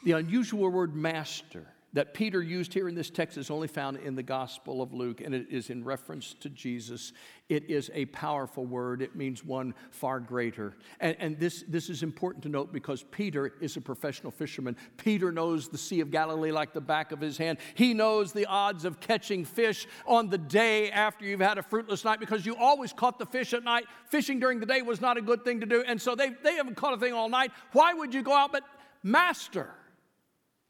The 0.04 0.12
unusual 0.12 0.70
word 0.70 0.94
master 0.94 1.66
that 1.92 2.14
Peter 2.14 2.40
used 2.40 2.72
here 2.72 2.88
in 2.88 2.94
this 2.94 3.10
text 3.10 3.36
is 3.36 3.50
only 3.50 3.66
found 3.66 3.96
in 3.98 4.14
the 4.14 4.22
Gospel 4.22 4.80
of 4.80 4.92
Luke, 4.92 5.20
and 5.20 5.34
it 5.34 5.48
is 5.50 5.70
in 5.70 5.82
reference 5.82 6.34
to 6.34 6.48
Jesus. 6.48 7.12
It 7.48 7.68
is 7.68 7.90
a 7.94 8.04
powerful 8.06 8.64
word, 8.64 9.02
it 9.02 9.16
means 9.16 9.44
one 9.44 9.74
far 9.90 10.20
greater. 10.20 10.76
And, 11.00 11.16
and, 11.18 11.38
this, 11.40 11.64
this 11.66 11.90
is 11.90 12.04
important 12.04 12.44
to 12.44 12.48
note 12.48 12.72
because 12.72 13.02
Peter 13.10 13.54
is 13.60 13.76
a 13.76 13.80
professional 13.80 14.30
fisherman. 14.30 14.76
Peter 14.98 15.32
knows 15.32 15.68
the 15.68 15.78
Sea 15.78 16.00
of 16.00 16.12
Galilee 16.12 16.52
like 16.52 16.72
the 16.72 16.80
back 16.80 17.10
of 17.10 17.20
his 17.20 17.36
hand. 17.36 17.58
He 17.74 17.92
knows 17.92 18.32
the 18.32 18.46
odds 18.46 18.84
of 18.84 19.00
catching 19.00 19.44
fish 19.44 19.88
on 20.06 20.28
the 20.28 20.38
day 20.38 20.92
after 20.92 21.24
you've 21.24 21.40
had 21.40 21.58
a 21.58 21.62
fruitless 21.62 22.04
night 22.04 22.20
because 22.20 22.46
you 22.46 22.54
always 22.54 22.92
caught 22.92 23.18
the 23.18 23.26
fish 23.26 23.52
at 23.52 23.64
night. 23.64 23.86
Fishing 24.10 24.38
during 24.38 24.60
the 24.60 24.66
day 24.66 24.82
was 24.82 25.00
not 25.00 25.16
a 25.16 25.22
good 25.22 25.44
thing 25.44 25.58
to 25.60 25.66
do, 25.66 25.82
and 25.86 26.00
so 26.00 26.14
they, 26.14 26.30
they 26.44 26.54
haven't 26.54 26.76
caught 26.76 26.94
a 26.94 26.98
thing 26.98 27.12
all 27.12 27.28
night. 27.28 27.50
Why 27.72 27.94
would 27.94 28.14
you 28.14 28.22
go 28.22 28.32
out? 28.32 28.52
But, 28.52 28.62
Master, 29.02 29.74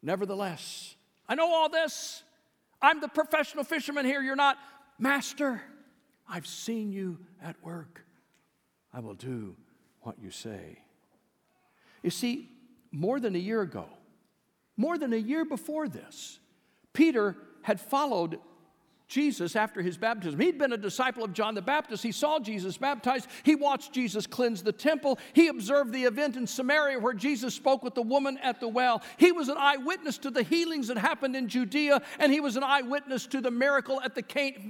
nevertheless, 0.03 0.97
I 1.31 1.37
know 1.37 1.55
all 1.55 1.69
this. 1.69 2.25
I'm 2.83 3.01
the 3.01 3.07
professional 3.07 3.63
fisherman 3.63 4.05
here. 4.05 4.21
You're 4.21 4.35
not. 4.35 4.59
Master, 4.99 5.63
I've 6.29 6.47
seen 6.47 6.91
you 6.91 7.19
at 7.41 7.55
work. 7.63 8.05
I 8.93 8.99
will 8.99 9.15
do 9.15 9.55
what 10.01 10.17
you 10.21 10.33
say. 10.33 10.81
You 12.03 12.11
see, 12.11 12.49
more 12.91 13.21
than 13.21 13.37
a 13.37 13.39
year 13.39 13.63
ago, 13.63 13.87
more 14.77 14.99
than 14.99 15.13
a 15.13 15.17
year 15.17 15.45
before 15.45 15.89
this, 15.89 16.41
Peter 16.93 17.37
had 17.63 17.81
followed 17.81 18.41
Jesus 19.11 19.57
after 19.57 19.83
his 19.83 19.99
baptism. 19.99 20.39
He'd 20.39 20.57
been 20.57 20.73
a 20.73 20.79
disciple 20.79 21.25
of 21.25 21.33
John 21.33 21.55
the 21.55 21.61
Baptist. 21.61 22.03
He 22.03 22.13
saw 22.13 22.39
Jesus 22.39 22.79
baptized. 22.79 23.27
He 23.43 23.57
watched 23.57 23.93
Jesus 23.93 24.27
cleanse 24.27 24.63
the 24.63 24.73
temple. 24.73 25.19
He 25.33 25.49
observed 25.49 25.93
the 25.93 26.05
event 26.05 26.37
in 26.37 26.47
Samaria 26.47 26.99
where 27.01 27.13
Jesus 27.13 27.53
spoke 27.55 27.83
with 27.83 27.95
the 27.95 28.03
woman 28.03 28.39
at 28.39 28.61
the 28.61 28.69
well. 28.69 29.03
He 29.19 29.33
was 29.33 29.49
an 29.49 29.57
eyewitness 29.59 30.17
to 30.19 30.31
the 30.31 30.45
healings 30.45 30.89
that 30.89 30.97
happened 30.97 31.35
in 31.35 31.49
Judea, 31.49 32.01
and 32.21 32.33
he 32.33 32.41
was 32.41 32.57
an 32.57 32.63
eyewitness 32.63 33.27
to 33.27 33.41
the 33.41 33.51
miracle 33.51 34.01
at 34.01 34.15
the 34.15 34.23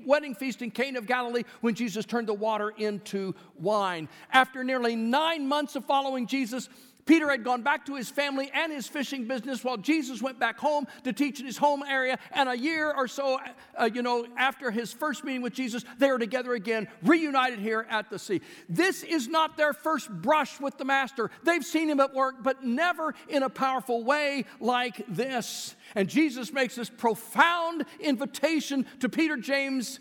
wedding 0.07 0.35
feast 0.35 0.63
in 0.63 0.71
Cana 0.71 0.99
of 0.99 1.07
Galilee 1.07 1.45
when 1.61 1.75
Jesus 1.75 2.07
turned 2.07 2.27
the 2.27 2.35
water 2.35 2.71
into 2.71 3.35
wine. 3.59 4.09
After 4.33 4.65
nearly 4.65 4.97
nine 4.97 5.47
months 5.47 5.77
of 5.77 5.85
following 5.85 6.27
Jesus, 6.27 6.71
Peter 7.11 7.29
had 7.29 7.43
gone 7.43 7.63
back 7.63 7.85
to 7.87 7.97
his 7.97 8.09
family 8.09 8.53
and 8.55 8.73
his 8.73 8.87
fishing 8.87 9.27
business 9.27 9.65
while 9.65 9.77
Jesus 9.77 10.23
went 10.23 10.39
back 10.39 10.57
home 10.61 10.87
to 11.03 11.13
teach 11.13 11.41
in 11.41 11.47
his 11.47 11.57
home 11.57 11.83
area. 11.83 12.17
And 12.31 12.49
a 12.49 12.57
year 12.57 12.95
or 12.97 13.09
so, 13.09 13.41
uh, 13.77 13.91
you 13.93 14.01
know, 14.01 14.29
after 14.37 14.71
his 14.71 14.93
first 14.93 15.25
meeting 15.25 15.43
with 15.43 15.53
Jesus, 15.53 15.85
they 15.99 16.09
were 16.09 16.21
together 16.21 16.55
again, 16.55 16.87
reunited 17.03 17.59
here 17.59 17.85
at 17.91 18.11
the 18.11 18.19
sea. 18.21 18.43
This 18.69 19.03
is 19.03 19.27
not 19.27 19.57
their 19.57 19.73
first 19.73 20.09
brush 20.09 20.61
with 20.61 20.79
the 20.79 20.85
Master. 20.85 21.33
They've 21.43 21.65
seen 21.65 21.91
him 21.91 21.99
at 21.99 22.15
work, 22.15 22.45
but 22.45 22.63
never 22.63 23.13
in 23.29 23.43
a 23.43 23.51
powerful 23.51 24.05
way 24.05 24.45
like 24.61 25.05
this. 25.09 25.75
And 25.97 26.09
Jesus 26.09 26.53
makes 26.53 26.77
this 26.77 26.91
profound 26.91 27.87
invitation 27.99 28.87
to 29.01 29.09
Peter, 29.09 29.37
James, 29.37 29.99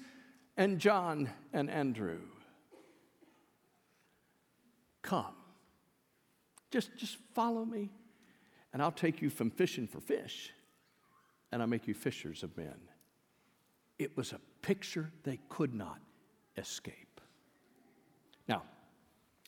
and 0.57 0.77
John 0.77 1.27
and 1.53 1.71
Andrew 1.71 2.19
Come 5.01 5.38
just, 6.71 6.95
just 6.97 7.17
follow 7.33 7.65
me, 7.65 7.89
and 8.73 8.81
I'll 8.81 8.91
take 8.91 9.21
you 9.21 9.29
from 9.29 9.49
fishing 9.49 9.87
for 9.87 9.99
fish, 9.99 10.51
and 11.51 11.61
I'll 11.61 11.67
make 11.67 11.87
you 11.87 11.93
fishers 11.93 12.43
of 12.43 12.55
men. 12.57 12.75
It 13.97 14.15
was 14.15 14.31
a 14.33 14.39
picture 14.61 15.11
they 15.23 15.39
could 15.49 15.73
not 15.73 15.99
escape. 16.57 17.21
Now, 18.47 18.63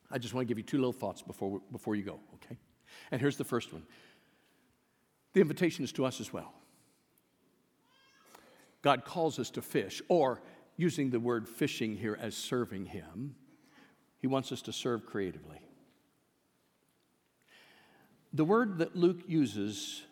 I 0.09 0.17
just 0.17 0.33
want 0.33 0.47
to 0.47 0.49
give 0.49 0.57
you 0.57 0.63
two 0.63 0.77
little 0.77 0.93
thoughts 0.93 1.21
before, 1.21 1.61
before 1.71 1.95
you 1.95 2.03
go, 2.03 2.19
okay? 2.35 2.57
And 3.11 3.21
here's 3.21 3.37
the 3.37 3.43
first 3.43 3.71
one 3.71 3.83
the 5.33 5.41
invitation 5.41 5.83
is 5.83 5.91
to 5.93 6.05
us 6.05 6.19
as 6.19 6.33
well. 6.33 6.53
God 8.81 9.05
calls 9.05 9.37
us 9.39 9.49
to 9.51 9.61
fish, 9.61 10.01
or 10.09 10.41
using 10.75 11.11
the 11.11 11.19
word 11.19 11.47
fishing 11.47 11.95
here 11.95 12.17
as 12.19 12.35
serving 12.35 12.87
Him, 12.87 13.35
He 14.17 14.27
wants 14.27 14.51
us 14.51 14.61
to 14.63 14.73
serve 14.73 15.05
creatively. 15.05 15.59
The 18.33 18.45
word 18.45 18.77
that 18.77 18.95
Luke 18.95 19.23
uses 19.27 20.03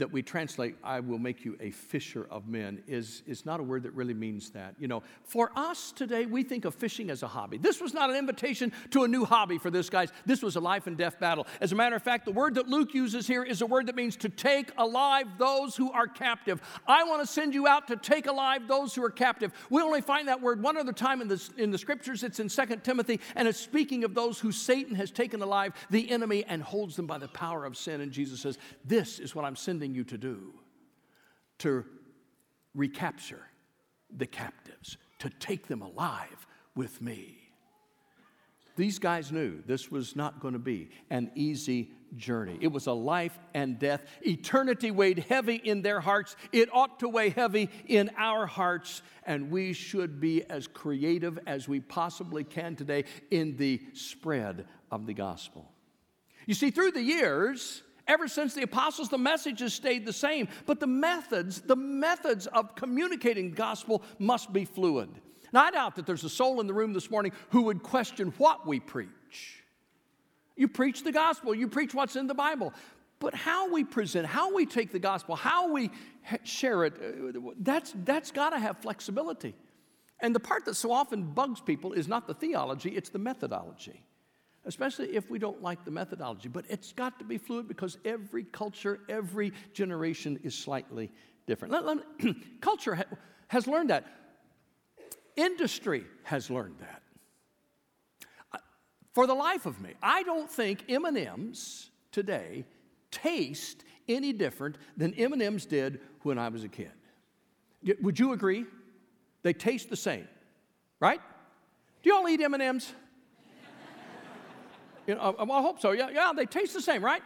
that 0.00 0.10
we 0.10 0.22
translate, 0.22 0.76
I 0.82 1.00
will 1.00 1.18
make 1.18 1.44
you 1.44 1.56
a 1.60 1.70
fisher 1.70 2.26
of 2.30 2.48
men, 2.48 2.82
is, 2.86 3.22
is 3.26 3.44
not 3.44 3.60
a 3.60 3.62
word 3.62 3.82
that 3.82 3.94
really 3.94 4.14
means 4.14 4.50
that. 4.50 4.74
You 4.78 4.88
know, 4.88 5.02
for 5.24 5.52
us 5.54 5.92
today, 5.92 6.24
we 6.24 6.42
think 6.42 6.64
of 6.64 6.74
fishing 6.74 7.10
as 7.10 7.22
a 7.22 7.28
hobby. 7.28 7.58
This 7.58 7.80
was 7.80 7.92
not 7.92 8.08
an 8.08 8.16
invitation 8.16 8.72
to 8.90 9.04
a 9.04 9.08
new 9.08 9.26
hobby 9.26 9.58
for 9.58 9.70
this, 9.70 9.90
guys. 9.90 10.10
This 10.24 10.42
was 10.42 10.56
a 10.56 10.60
life 10.60 10.86
and 10.86 10.96
death 10.96 11.20
battle. 11.20 11.46
As 11.60 11.72
a 11.72 11.76
matter 11.76 11.96
of 11.96 12.02
fact, 12.02 12.24
the 12.24 12.32
word 12.32 12.54
that 12.54 12.66
Luke 12.66 12.94
uses 12.94 13.26
here 13.26 13.44
is 13.44 13.60
a 13.60 13.66
word 13.66 13.86
that 13.86 13.94
means 13.94 14.16
to 14.16 14.30
take 14.30 14.72
alive 14.78 15.26
those 15.38 15.76
who 15.76 15.92
are 15.92 16.08
captive. 16.08 16.62
I 16.86 17.04
want 17.04 17.20
to 17.20 17.26
send 17.26 17.52
you 17.52 17.68
out 17.68 17.86
to 17.88 17.96
take 17.96 18.26
alive 18.26 18.66
those 18.66 18.94
who 18.94 19.04
are 19.04 19.10
captive. 19.10 19.52
We 19.68 19.82
only 19.82 20.00
find 20.00 20.28
that 20.28 20.40
word 20.40 20.62
one 20.62 20.78
other 20.78 20.94
time 20.94 21.20
in 21.20 21.28
the, 21.28 21.50
in 21.58 21.70
the 21.70 21.78
scriptures. 21.78 22.22
It's 22.24 22.40
in 22.40 22.48
2 22.48 22.76
Timothy, 22.82 23.20
and 23.36 23.46
it's 23.46 23.60
speaking 23.60 24.04
of 24.04 24.14
those 24.14 24.38
who 24.38 24.50
Satan 24.50 24.94
has 24.94 25.10
taken 25.10 25.42
alive, 25.42 25.74
the 25.90 26.10
enemy, 26.10 26.44
and 26.48 26.62
holds 26.62 26.96
them 26.96 27.06
by 27.06 27.18
the 27.18 27.28
power 27.28 27.66
of 27.66 27.76
sin. 27.76 28.00
And 28.00 28.10
Jesus 28.10 28.40
says, 28.40 28.56
This 28.84 29.18
is 29.18 29.34
what 29.34 29.44
I'm 29.44 29.56
sending 29.56 29.89
you 29.94 30.04
to 30.04 30.18
do 30.18 30.54
to 31.58 31.84
recapture 32.74 33.42
the 34.16 34.26
captives, 34.26 34.96
to 35.18 35.30
take 35.30 35.68
them 35.68 35.82
alive 35.82 36.46
with 36.74 37.00
me. 37.00 37.36
These 38.76 38.98
guys 38.98 39.30
knew 39.30 39.62
this 39.66 39.90
was 39.90 40.16
not 40.16 40.40
going 40.40 40.54
to 40.54 40.58
be 40.58 40.90
an 41.10 41.30
easy 41.34 41.90
journey. 42.16 42.56
It 42.60 42.68
was 42.68 42.86
a 42.86 42.92
life 42.92 43.38
and 43.52 43.78
death. 43.78 44.02
Eternity 44.22 44.90
weighed 44.90 45.18
heavy 45.18 45.56
in 45.56 45.82
their 45.82 46.00
hearts. 46.00 46.34
It 46.50 46.72
ought 46.72 47.00
to 47.00 47.08
weigh 47.08 47.30
heavy 47.30 47.68
in 47.86 48.10
our 48.16 48.46
hearts, 48.46 49.02
and 49.24 49.50
we 49.50 49.72
should 49.74 50.20
be 50.20 50.44
as 50.44 50.66
creative 50.66 51.38
as 51.46 51.68
we 51.68 51.80
possibly 51.80 52.42
can 52.42 52.74
today 52.74 53.04
in 53.30 53.56
the 53.56 53.82
spread 53.92 54.66
of 54.90 55.06
the 55.06 55.14
gospel. 55.14 55.70
You 56.46 56.54
see, 56.54 56.70
through 56.70 56.92
the 56.92 57.02
years, 57.02 57.82
Ever 58.10 58.26
since 58.26 58.54
the 58.54 58.62
apostles, 58.62 59.08
the 59.08 59.18
message 59.18 59.60
has 59.60 59.72
stayed 59.72 60.04
the 60.04 60.12
same, 60.12 60.48
but 60.66 60.80
the 60.80 60.86
methods, 60.88 61.60
the 61.60 61.76
methods 61.76 62.48
of 62.48 62.74
communicating 62.74 63.52
gospel 63.52 64.02
must 64.18 64.52
be 64.52 64.64
fluid. 64.64 65.10
Now, 65.52 65.62
I 65.62 65.70
doubt 65.70 65.94
that 65.94 66.06
there's 66.06 66.24
a 66.24 66.28
soul 66.28 66.60
in 66.60 66.66
the 66.66 66.74
room 66.74 66.92
this 66.92 67.08
morning 67.08 67.30
who 67.50 67.62
would 67.62 67.84
question 67.84 68.34
what 68.36 68.66
we 68.66 68.80
preach. 68.80 69.62
You 70.56 70.66
preach 70.66 71.04
the 71.04 71.12
gospel, 71.12 71.54
you 71.54 71.68
preach 71.68 71.94
what's 71.94 72.16
in 72.16 72.26
the 72.26 72.34
Bible. 72.34 72.74
But 73.20 73.32
how 73.32 73.70
we 73.70 73.84
present, 73.84 74.26
how 74.26 74.52
we 74.52 74.66
take 74.66 74.90
the 74.90 74.98
gospel, 74.98 75.36
how 75.36 75.70
we 75.70 75.92
share 76.42 76.86
it, 76.86 76.94
uh, 76.94 77.50
that's, 77.60 77.94
that's 78.04 78.32
got 78.32 78.50
to 78.50 78.58
have 78.58 78.78
flexibility. 78.78 79.54
And 80.18 80.34
the 80.34 80.40
part 80.40 80.64
that 80.64 80.74
so 80.74 80.90
often 80.90 81.22
bugs 81.22 81.60
people 81.60 81.92
is 81.92 82.08
not 82.08 82.26
the 82.26 82.34
theology, 82.34 82.90
it's 82.90 83.10
the 83.10 83.20
methodology 83.20 84.02
especially 84.64 85.16
if 85.16 85.30
we 85.30 85.38
don't 85.38 85.62
like 85.62 85.84
the 85.84 85.90
methodology. 85.90 86.48
But 86.48 86.64
it's 86.68 86.92
got 86.92 87.18
to 87.18 87.24
be 87.24 87.38
fluid 87.38 87.68
because 87.68 87.98
every 88.04 88.44
culture, 88.44 89.00
every 89.08 89.52
generation 89.72 90.38
is 90.42 90.54
slightly 90.54 91.10
different. 91.46 91.72
Let, 91.72 91.84
let, 91.84 91.98
culture, 92.60 93.04
has 93.48 93.66
learned 93.66 93.90
that. 93.90 94.06
Industry 95.36 96.04
has 96.24 96.50
learned 96.50 96.76
that. 96.80 97.02
For 99.12 99.26
the 99.26 99.34
life 99.34 99.66
of 99.66 99.80
me, 99.80 99.94
I 100.02 100.22
don't 100.22 100.50
think 100.50 100.84
M&Ms 100.88 101.90
today 102.12 102.64
taste 103.10 103.84
any 104.08 104.32
different 104.32 104.76
than 104.96 105.14
M&Ms 105.14 105.66
did 105.66 106.00
when 106.22 106.38
I 106.38 106.48
was 106.48 106.62
a 106.62 106.68
kid. 106.68 106.92
Would 108.02 108.18
you 108.18 108.32
agree? 108.32 108.66
They 109.42 109.52
taste 109.52 109.90
the 109.90 109.96
same, 109.96 110.28
right? 111.00 111.20
Do 112.02 112.10
you 112.10 112.16
all 112.16 112.28
eat 112.28 112.40
M&Ms? 112.40 112.92
You 115.10 115.16
know, 115.16 115.34
uh, 115.38 115.44
well, 115.44 115.58
I 115.58 115.62
hope 115.62 115.80
so. 115.80 115.90
Yeah, 115.90 116.08
yeah, 116.10 116.32
they 116.34 116.46
taste 116.46 116.72
the 116.72 116.80
same, 116.80 117.04
right? 117.04 117.22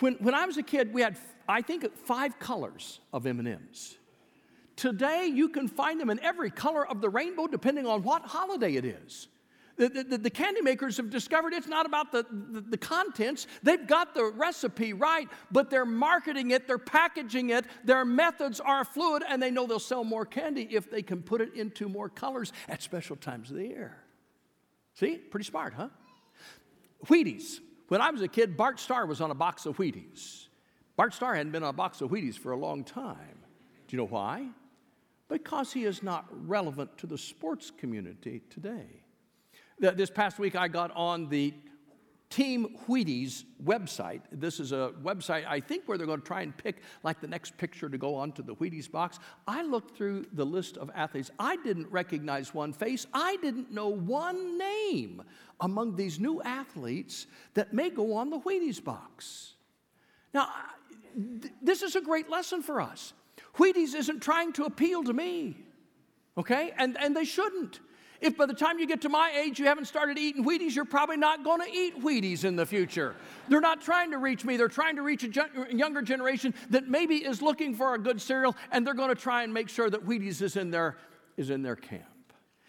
When, 0.00 0.14
when 0.14 0.34
I 0.34 0.46
was 0.46 0.56
a 0.56 0.62
kid, 0.62 0.94
we 0.94 1.02
had, 1.02 1.18
I 1.46 1.60
think, 1.60 1.86
five 1.94 2.38
colors 2.38 3.00
of 3.12 3.26
M&Ms. 3.26 3.96
Today, 4.76 5.26
you 5.26 5.50
can 5.50 5.68
find 5.68 6.00
them 6.00 6.08
in 6.08 6.20
every 6.20 6.50
color 6.50 6.86
of 6.86 7.02
the 7.02 7.10
rainbow, 7.10 7.46
depending 7.46 7.86
on 7.86 8.02
what 8.02 8.22
holiday 8.22 8.76
it 8.76 8.86
is. 8.86 9.28
The, 9.76 9.88
the, 9.88 10.18
the, 10.18 10.30
candy 10.30 10.60
makers 10.60 10.96
have 10.96 11.08
discovered 11.08 11.52
it's 11.52 11.68
not 11.68 11.86
about 11.86 12.10
the, 12.10 12.26
the, 12.30 12.60
the, 12.62 12.76
contents. 12.76 13.46
They've 13.62 13.86
got 13.86 14.12
the 14.12 14.24
recipe 14.24 14.92
right, 14.92 15.28
but 15.52 15.70
they're 15.70 15.84
marketing 15.84 16.50
it, 16.50 16.66
they're 16.66 16.78
packaging 16.78 17.50
it, 17.50 17.64
their 17.84 18.04
methods 18.04 18.58
are 18.58 18.84
fluid, 18.84 19.22
and 19.28 19.40
they 19.40 19.52
know 19.52 19.68
they'll 19.68 19.78
sell 19.78 20.02
more 20.02 20.26
candy 20.26 20.66
if 20.72 20.90
they 20.90 21.02
can 21.02 21.22
put 21.22 21.40
it 21.40 21.54
into 21.54 21.88
more 21.88 22.08
colors 22.08 22.52
at 22.68 22.82
special 22.82 23.14
times 23.14 23.50
of 23.50 23.56
the 23.56 23.68
year. 23.68 23.96
See? 24.94 25.14
Pretty 25.14 25.46
smart, 25.46 25.74
huh? 25.74 25.90
Wheaties. 27.06 27.60
When 27.88 28.00
I 28.00 28.10
was 28.10 28.22
a 28.22 28.28
kid, 28.28 28.56
Bart 28.56 28.78
Starr 28.80 29.06
was 29.06 29.20
on 29.20 29.30
a 29.30 29.34
box 29.34 29.66
of 29.66 29.76
Wheaties. 29.76 30.48
Bart 30.96 31.14
Starr 31.14 31.34
hadn't 31.34 31.52
been 31.52 31.62
on 31.62 31.70
a 31.70 31.72
box 31.72 32.00
of 32.00 32.10
Wheaties 32.10 32.36
for 32.36 32.52
a 32.52 32.56
long 32.56 32.84
time. 32.84 33.38
Do 33.86 33.96
you 33.96 33.98
know 33.98 34.08
why? 34.08 34.48
Because 35.28 35.72
he 35.72 35.84
is 35.84 36.02
not 36.02 36.26
relevant 36.30 36.98
to 36.98 37.06
the 37.06 37.16
sports 37.16 37.70
community 37.70 38.42
today. 38.50 39.02
This 39.78 40.10
past 40.10 40.38
week, 40.38 40.56
I 40.56 40.68
got 40.68 40.90
on 40.96 41.28
the 41.28 41.54
Team 42.30 42.76
Wheaties 42.86 43.44
website. 43.64 44.20
This 44.30 44.60
is 44.60 44.72
a 44.72 44.92
website, 45.02 45.46
I 45.46 45.60
think, 45.60 45.88
where 45.88 45.96
they're 45.96 46.06
going 46.06 46.20
to 46.20 46.26
try 46.26 46.42
and 46.42 46.54
pick 46.54 46.82
like 47.02 47.20
the 47.20 47.26
next 47.26 47.56
picture 47.56 47.88
to 47.88 47.96
go 47.96 48.14
onto 48.14 48.42
the 48.42 48.54
Wheaties 48.54 48.90
box. 48.90 49.18
I 49.46 49.62
looked 49.62 49.96
through 49.96 50.26
the 50.34 50.44
list 50.44 50.76
of 50.76 50.90
athletes. 50.94 51.30
I 51.38 51.56
didn't 51.56 51.90
recognize 51.90 52.52
one 52.52 52.74
face. 52.74 53.06
I 53.14 53.36
didn't 53.36 53.72
know 53.72 53.88
one 53.88 54.58
name 54.58 55.22
among 55.60 55.96
these 55.96 56.20
new 56.20 56.42
athletes 56.42 57.26
that 57.54 57.72
may 57.72 57.88
go 57.88 58.14
on 58.14 58.28
the 58.28 58.38
Wheaties 58.38 58.82
box. 58.82 59.54
Now, 60.34 60.48
th- 61.14 61.52
this 61.62 61.82
is 61.82 61.96
a 61.96 62.00
great 62.02 62.28
lesson 62.28 62.62
for 62.62 62.82
us. 62.82 63.14
Wheaties 63.56 63.94
isn't 63.94 64.20
trying 64.20 64.52
to 64.52 64.64
appeal 64.64 65.02
to 65.04 65.14
me, 65.14 65.56
okay? 66.36 66.72
And, 66.76 66.98
and 67.00 67.16
they 67.16 67.24
shouldn't. 67.24 67.80
If 68.20 68.36
by 68.36 68.46
the 68.46 68.54
time 68.54 68.78
you 68.80 68.86
get 68.86 69.02
to 69.02 69.08
my 69.08 69.32
age 69.36 69.58
you 69.60 69.66
haven't 69.66 69.84
started 69.84 70.18
eating 70.18 70.44
Wheaties, 70.44 70.74
you're 70.74 70.84
probably 70.84 71.16
not 71.16 71.44
going 71.44 71.60
to 71.60 71.70
eat 71.72 72.02
Wheaties 72.02 72.44
in 72.44 72.56
the 72.56 72.66
future. 72.66 73.14
They're 73.48 73.60
not 73.60 73.80
trying 73.80 74.10
to 74.10 74.18
reach 74.18 74.44
me, 74.44 74.56
they're 74.56 74.68
trying 74.68 74.96
to 74.96 75.02
reach 75.02 75.22
a 75.24 75.30
younger 75.70 76.02
generation 76.02 76.52
that 76.70 76.88
maybe 76.88 77.16
is 77.16 77.42
looking 77.42 77.74
for 77.74 77.94
a 77.94 77.98
good 77.98 78.20
cereal, 78.20 78.56
and 78.72 78.86
they're 78.86 78.94
going 78.94 79.10
to 79.10 79.20
try 79.20 79.44
and 79.44 79.54
make 79.54 79.68
sure 79.68 79.88
that 79.88 80.04
Wheaties 80.04 80.42
is 80.42 80.56
in 80.56 80.70
their, 80.70 80.96
is 81.36 81.50
in 81.50 81.62
their 81.62 81.76
camp. 81.76 82.02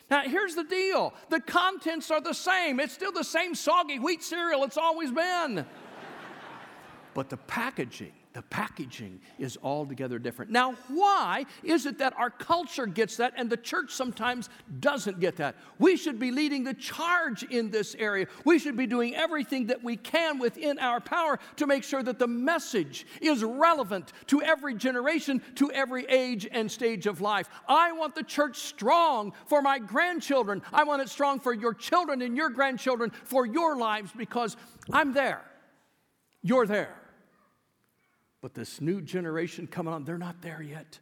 Now, 0.09 0.21
here's 0.21 0.55
the 0.55 0.63
deal 0.63 1.13
the 1.29 1.39
contents 1.39 2.12
are 2.12 2.21
the 2.21 2.33
same. 2.33 2.79
It's 2.79 2.93
still 2.93 3.12
the 3.12 3.23
same 3.23 3.55
soggy 3.55 3.99
wheat 3.99 4.23
cereal 4.23 4.63
it's 4.63 4.77
always 4.77 5.12
been. 5.12 5.65
but 7.13 7.29
the 7.29 7.38
packaging 7.38 8.13
the 8.39 8.43
packaging 8.43 9.19
is 9.38 9.58
altogether 9.62 10.17
different. 10.17 10.49
Now, 10.49 10.73
why 10.88 11.45
is 11.62 11.86
it 11.86 11.97
that 11.97 12.13
our 12.17 12.30
culture 12.30 12.86
gets 12.86 13.17
that 13.17 13.34
and 13.36 13.49
the 13.49 13.58
church 13.58 13.91
sometimes 13.91 14.47
doesn't 14.80 15.19
get 15.19 15.36
that? 15.36 15.58
We 15.78 15.97
should 15.97 16.19
be 16.19 16.32
leading 16.32 16.63
the 16.63 16.73
charge 16.73 17.43
in 17.43 17.69
this 17.69 17.95
area. 17.99 18.28
We 18.45 18.58
should 18.58 18.78
be 18.78 18.88
doing 18.88 19.13
everything 19.13 19.67
that 19.67 19.84
we 19.84 19.97
can 19.97 20.39
within 20.39 20.80
our 20.80 21.02
power 21.02 21.38
to 21.58 21.67
make 21.67 21.84
sure 21.84 22.02
that 22.02 22.17
the 22.17 22.28
message 22.28 23.06
is 23.19 23.43
relevant 23.43 24.13
to 24.28 24.41
every 24.41 24.73
generation, 24.73 25.41
to 25.56 25.69
every 25.73 26.06
age 26.06 26.47
and 26.49 26.71
stage 26.71 27.08
of 27.08 27.19
life. 27.19 27.49
I 27.67 27.91
want 27.91 28.15
the 28.15 28.23
church 28.23 28.60
strong 28.60 29.34
for 29.47 29.62
my 29.62 29.80
grandchildren. 29.80 30.62
I 30.71 30.86
want 30.86 31.02
it 31.02 31.10
strong 31.10 31.41
for 31.41 31.52
your 31.54 31.73
children 31.73 32.21
and 32.21 32.38
your 32.38 32.52
grandchildren, 32.52 33.12
for 33.25 33.45
your 33.45 33.75
lives, 33.75 34.12
because 34.15 34.56
I'm 34.93 35.12
there. 35.12 35.41
You're 36.41 36.65
there. 36.65 36.98
But 38.41 38.54
this 38.54 38.80
new 38.80 39.02
generation 39.02 39.67
coming 39.67 39.93
on, 39.93 40.06
they're 40.06 40.17
not 40.17 40.41
there 40.41 40.62
yet. 40.62 40.99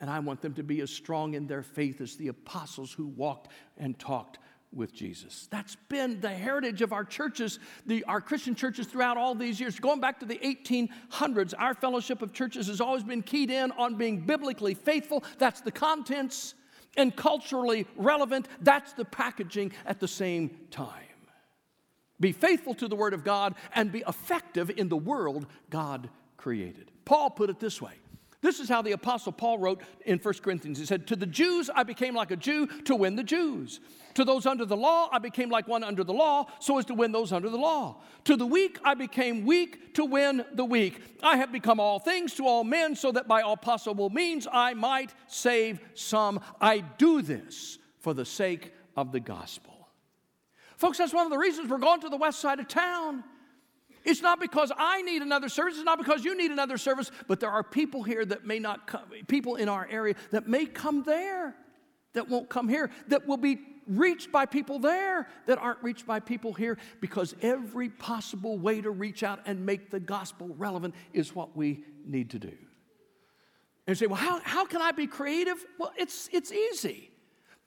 And 0.00 0.10
I 0.10 0.18
want 0.18 0.42
them 0.42 0.54
to 0.54 0.62
be 0.62 0.80
as 0.80 0.90
strong 0.90 1.34
in 1.34 1.46
their 1.46 1.62
faith 1.62 2.00
as 2.00 2.16
the 2.16 2.28
apostles 2.28 2.92
who 2.92 3.06
walked 3.06 3.52
and 3.78 3.98
talked 3.98 4.38
with 4.74 4.94
Jesus. 4.94 5.48
That's 5.50 5.76
been 5.88 6.20
the 6.20 6.30
heritage 6.30 6.82
of 6.82 6.92
our 6.92 7.04
churches, 7.04 7.58
the, 7.86 8.04
our 8.04 8.20
Christian 8.20 8.54
churches 8.54 8.86
throughout 8.86 9.16
all 9.16 9.34
these 9.34 9.60
years. 9.60 9.78
Going 9.78 10.00
back 10.00 10.18
to 10.20 10.26
the 10.26 10.38
1800s, 10.38 11.54
our 11.58 11.74
fellowship 11.74 12.22
of 12.22 12.32
churches 12.32 12.66
has 12.68 12.80
always 12.80 13.04
been 13.04 13.22
keyed 13.22 13.50
in 13.50 13.70
on 13.72 13.96
being 13.96 14.20
biblically 14.20 14.74
faithful. 14.74 15.24
That's 15.38 15.60
the 15.60 15.72
contents. 15.72 16.54
And 16.94 17.16
culturally 17.16 17.86
relevant. 17.96 18.48
That's 18.60 18.92
the 18.92 19.06
packaging 19.06 19.72
at 19.86 19.98
the 19.98 20.08
same 20.08 20.58
time. 20.70 20.88
Be 22.20 22.32
faithful 22.32 22.74
to 22.74 22.86
the 22.86 22.94
Word 22.94 23.14
of 23.14 23.24
God 23.24 23.54
and 23.74 23.90
be 23.90 24.04
effective 24.06 24.70
in 24.70 24.90
the 24.90 24.96
world 24.96 25.46
God 25.70 26.10
created. 26.42 26.90
Paul 27.04 27.30
put 27.30 27.50
it 27.50 27.60
this 27.60 27.80
way. 27.80 27.92
This 28.40 28.58
is 28.58 28.68
how 28.68 28.82
the 28.82 28.90
Apostle 28.90 29.30
Paul 29.30 29.58
wrote 29.58 29.82
in 30.04 30.18
1 30.18 30.34
Corinthians. 30.42 30.76
He 30.76 30.84
said, 30.84 31.06
To 31.06 31.14
the 31.14 31.26
Jews 31.26 31.70
I 31.72 31.84
became 31.84 32.16
like 32.16 32.32
a 32.32 32.36
Jew 32.36 32.66
to 32.82 32.96
win 32.96 33.14
the 33.14 33.22
Jews. 33.22 33.78
To 34.14 34.24
those 34.24 34.44
under 34.44 34.64
the 34.64 34.76
law 34.76 35.08
I 35.12 35.20
became 35.20 35.48
like 35.48 35.68
one 35.68 35.84
under 35.84 36.02
the 36.02 36.12
law 36.12 36.46
so 36.58 36.78
as 36.78 36.84
to 36.86 36.94
win 36.94 37.12
those 37.12 37.32
under 37.32 37.48
the 37.48 37.56
law. 37.56 38.02
To 38.24 38.36
the 38.36 38.44
weak 38.44 38.80
I 38.84 38.94
became 38.94 39.46
weak 39.46 39.94
to 39.94 40.04
win 40.04 40.44
the 40.54 40.64
weak. 40.64 41.00
I 41.22 41.36
have 41.36 41.52
become 41.52 41.78
all 41.78 42.00
things 42.00 42.34
to 42.34 42.46
all 42.48 42.64
men 42.64 42.96
so 42.96 43.12
that 43.12 43.28
by 43.28 43.42
all 43.42 43.56
possible 43.56 44.10
means 44.10 44.48
I 44.52 44.74
might 44.74 45.14
save 45.28 45.78
some. 45.94 46.40
I 46.60 46.80
do 46.80 47.22
this 47.22 47.78
for 48.00 48.14
the 48.14 48.24
sake 48.24 48.72
of 48.96 49.12
the 49.12 49.20
gospel. 49.20 49.88
Folks, 50.76 50.98
that's 50.98 51.14
one 51.14 51.24
of 51.24 51.30
the 51.30 51.38
reasons 51.38 51.70
we're 51.70 51.78
going 51.78 52.00
to 52.00 52.08
the 52.08 52.16
west 52.16 52.40
side 52.40 52.58
of 52.58 52.66
town. 52.66 53.22
It's 54.04 54.22
not 54.22 54.40
because 54.40 54.72
I 54.76 55.02
need 55.02 55.22
another 55.22 55.48
service, 55.48 55.74
it's 55.76 55.84
not 55.84 55.98
because 55.98 56.24
you 56.24 56.36
need 56.36 56.50
another 56.50 56.78
service, 56.78 57.10
but 57.28 57.40
there 57.40 57.50
are 57.50 57.62
people 57.62 58.02
here 58.02 58.24
that 58.24 58.44
may 58.44 58.58
not 58.58 58.86
come, 58.86 59.02
people 59.28 59.56
in 59.56 59.68
our 59.68 59.86
area 59.90 60.14
that 60.30 60.48
may 60.48 60.66
come 60.66 61.02
there, 61.04 61.54
that 62.14 62.28
won't 62.28 62.48
come 62.48 62.68
here, 62.68 62.90
that 63.08 63.26
will 63.26 63.36
be 63.36 63.58
reached 63.86 64.30
by 64.30 64.46
people 64.46 64.78
there 64.78 65.28
that 65.46 65.58
aren't 65.58 65.82
reached 65.82 66.06
by 66.06 66.20
people 66.20 66.52
here 66.52 66.78
because 67.00 67.34
every 67.42 67.88
possible 67.88 68.58
way 68.58 68.80
to 68.80 68.90
reach 68.90 69.22
out 69.22 69.40
and 69.46 69.64
make 69.64 69.90
the 69.90 70.00
gospel 70.00 70.54
relevant 70.56 70.94
is 71.12 71.34
what 71.34 71.56
we 71.56 71.84
need 72.06 72.30
to 72.30 72.38
do. 72.38 72.52
And 73.86 73.88
you 73.88 73.94
say, 73.96 74.06
well, 74.06 74.16
how, 74.16 74.40
how 74.44 74.64
can 74.64 74.80
I 74.80 74.92
be 74.92 75.06
creative? 75.06 75.64
Well, 75.78 75.92
it's, 75.96 76.28
it's 76.32 76.52
easy. 76.52 77.10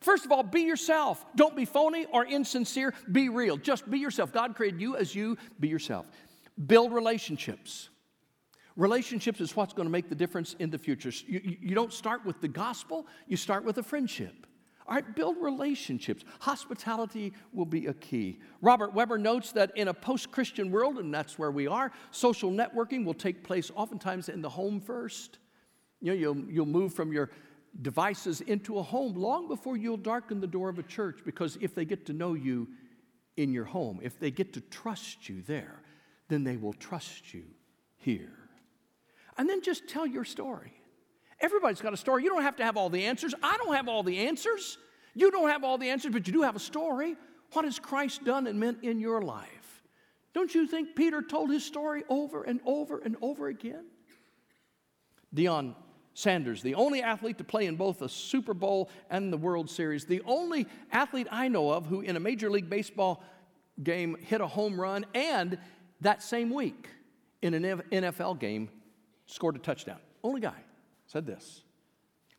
First 0.02 0.26
of 0.26 0.32
all, 0.32 0.44
be 0.44 0.62
yourself. 0.62 1.26
Don't 1.36 1.56
be 1.56 1.66
phony 1.66 2.06
or 2.06 2.26
insincere. 2.26 2.94
Be 3.12 3.30
real. 3.30 3.58
Just 3.58 3.90
be 3.90 4.00
yourself. 4.00 4.32
God 4.32 4.56
created 4.56 4.80
you 4.80 4.96
as 4.96 5.16
you. 5.16 5.38
Be 5.60 5.68
yourself. 5.68 6.06
Build 6.64 6.94
relationships. 6.94 7.90
Relationships 8.76 9.40
is 9.40 9.56
what's 9.56 9.74
going 9.74 9.88
to 9.88 9.92
make 9.92 10.10
the 10.10 10.16
difference 10.16 10.56
in 10.60 10.70
the 10.70 10.78
future. 10.78 11.12
You, 11.28 11.58
you 11.62 11.76
don't 11.76 11.94
start 11.94 12.26
with 12.26 12.42
the 12.42 12.48
gospel, 12.48 13.08
you 13.28 13.38
start 13.38 13.64
with 13.64 13.78
a 13.78 13.84
friendship. 13.84 14.46
All 14.88 14.94
right, 14.94 15.16
build 15.16 15.38
relationships. 15.42 16.24
Hospitality 16.42 17.34
will 17.54 17.66
be 17.66 17.88
a 17.88 17.94
key. 17.94 18.40
Robert 18.62 18.94
Webber 18.94 19.18
notes 19.18 19.52
that 19.54 19.76
in 19.76 19.88
a 19.88 19.94
post 19.94 20.32
Christian 20.32 20.70
world, 20.70 21.00
and 21.00 21.12
that's 21.12 21.40
where 21.40 21.50
we 21.50 21.66
are, 21.66 21.92
social 22.12 22.52
networking 22.52 23.04
will 23.04 23.16
take 23.16 23.44
place 23.44 23.72
oftentimes 23.74 24.30
in 24.30 24.42
the 24.42 24.50
home 24.50 24.80
first. 24.80 25.40
You 26.02 26.12
know, 26.12 26.18
you'll, 26.18 26.38
you'll 26.52 26.66
move 26.68 26.94
from 26.94 27.12
your 27.12 27.32
devices 27.82 28.42
into 28.42 28.78
a 28.78 28.84
home 28.84 29.16
long 29.16 29.48
before 29.48 29.76
you'll 29.76 29.98
darken 29.98 30.40
the 30.40 30.48
door 30.48 30.70
of 30.70 30.78
a 30.78 30.84
church 30.84 31.22
because 31.26 31.58
if 31.62 31.74
they 31.74 31.84
get 31.84 32.06
to 32.06 32.14
know 32.14 32.36
you 32.36 32.68
in 33.38 33.52
your 33.52 33.66
home, 33.66 34.00
if 34.04 34.20
they 34.20 34.30
get 34.30 34.54
to 34.54 34.62
trust 34.62 35.28
you 35.28 35.42
there, 35.42 35.82
then 36.28 36.44
they 36.44 36.58
will 36.58 36.74
trust 36.74 37.34
you 37.34 37.44
here. 37.98 38.34
And 39.38 39.50
then 39.50 39.62
just 39.62 39.88
tell 39.88 40.08
your 40.08 40.26
story. 40.26 40.74
Everybody's 41.42 41.82
got 41.82 41.94
a 41.94 41.98
story. 41.98 42.24
You 42.24 42.30
don't 42.30 42.44
have 42.44 42.56
to 42.58 42.64
have 42.64 42.78
all 42.78 42.90
the 42.90 43.06
answers. 43.06 43.36
I 43.44 43.58
don't 43.58 43.76
have 43.76 43.88
all 43.88 44.04
the 44.04 44.20
answers. 44.20 44.78
You 45.14 45.32
don't 45.32 45.50
have 45.50 45.64
all 45.64 45.78
the 45.78 45.90
answers, 45.90 46.14
but 46.14 46.26
you 46.28 46.34
do 46.34 46.42
have 46.42 46.56
a 46.56 46.60
story. 46.60 47.16
What 47.54 47.66
has 47.66 47.80
Christ 47.80 48.24
done 48.24 48.48
and 48.48 48.60
meant 48.60 48.84
in 48.84 49.00
your 49.00 49.22
life? 49.22 49.84
Don't 50.34 50.54
you 50.54 50.68
think 50.68 50.96
Peter 50.96 51.22
told 51.22 51.50
his 51.50 51.66
story 51.66 52.04
over 52.10 52.44
and 52.44 52.60
over 52.66 53.00
and 53.00 53.16
over 53.22 53.48
again? 53.48 53.86
Deion 55.34 55.76
Sanders, 56.14 56.62
the 56.62 56.76
only 56.76 57.02
athlete 57.02 57.38
to 57.38 57.44
play 57.44 57.66
in 57.66 57.76
both 57.76 58.00
the 58.00 58.08
Super 58.08 58.54
Bowl 58.54 58.90
and 59.10 59.32
the 59.32 59.38
World 59.38 59.70
Series, 59.70 60.06
the 60.06 60.22
only 60.26 60.66
athlete 60.92 61.28
I 61.30 61.50
know 61.50 61.72
of 61.72 61.86
who 61.88 62.00
in 62.02 62.16
a 62.16 62.22
Major 62.22 62.50
League 62.50 62.70
Baseball 62.70 63.22
game 63.84 64.16
hit 64.22 64.40
a 64.40 64.48
home 64.48 64.80
run 64.80 65.06
and 65.14 65.58
that 66.02 66.24
same 66.24 66.54
week 66.54 66.90
in 67.42 67.54
an 67.54 67.82
NFL 67.92 68.40
game 68.40 68.70
scored 69.26 69.56
a 69.56 69.60
touchdown. 69.60 70.00
Only 70.24 70.42
guy 70.42 70.56
said 71.08 71.26
this 71.26 71.62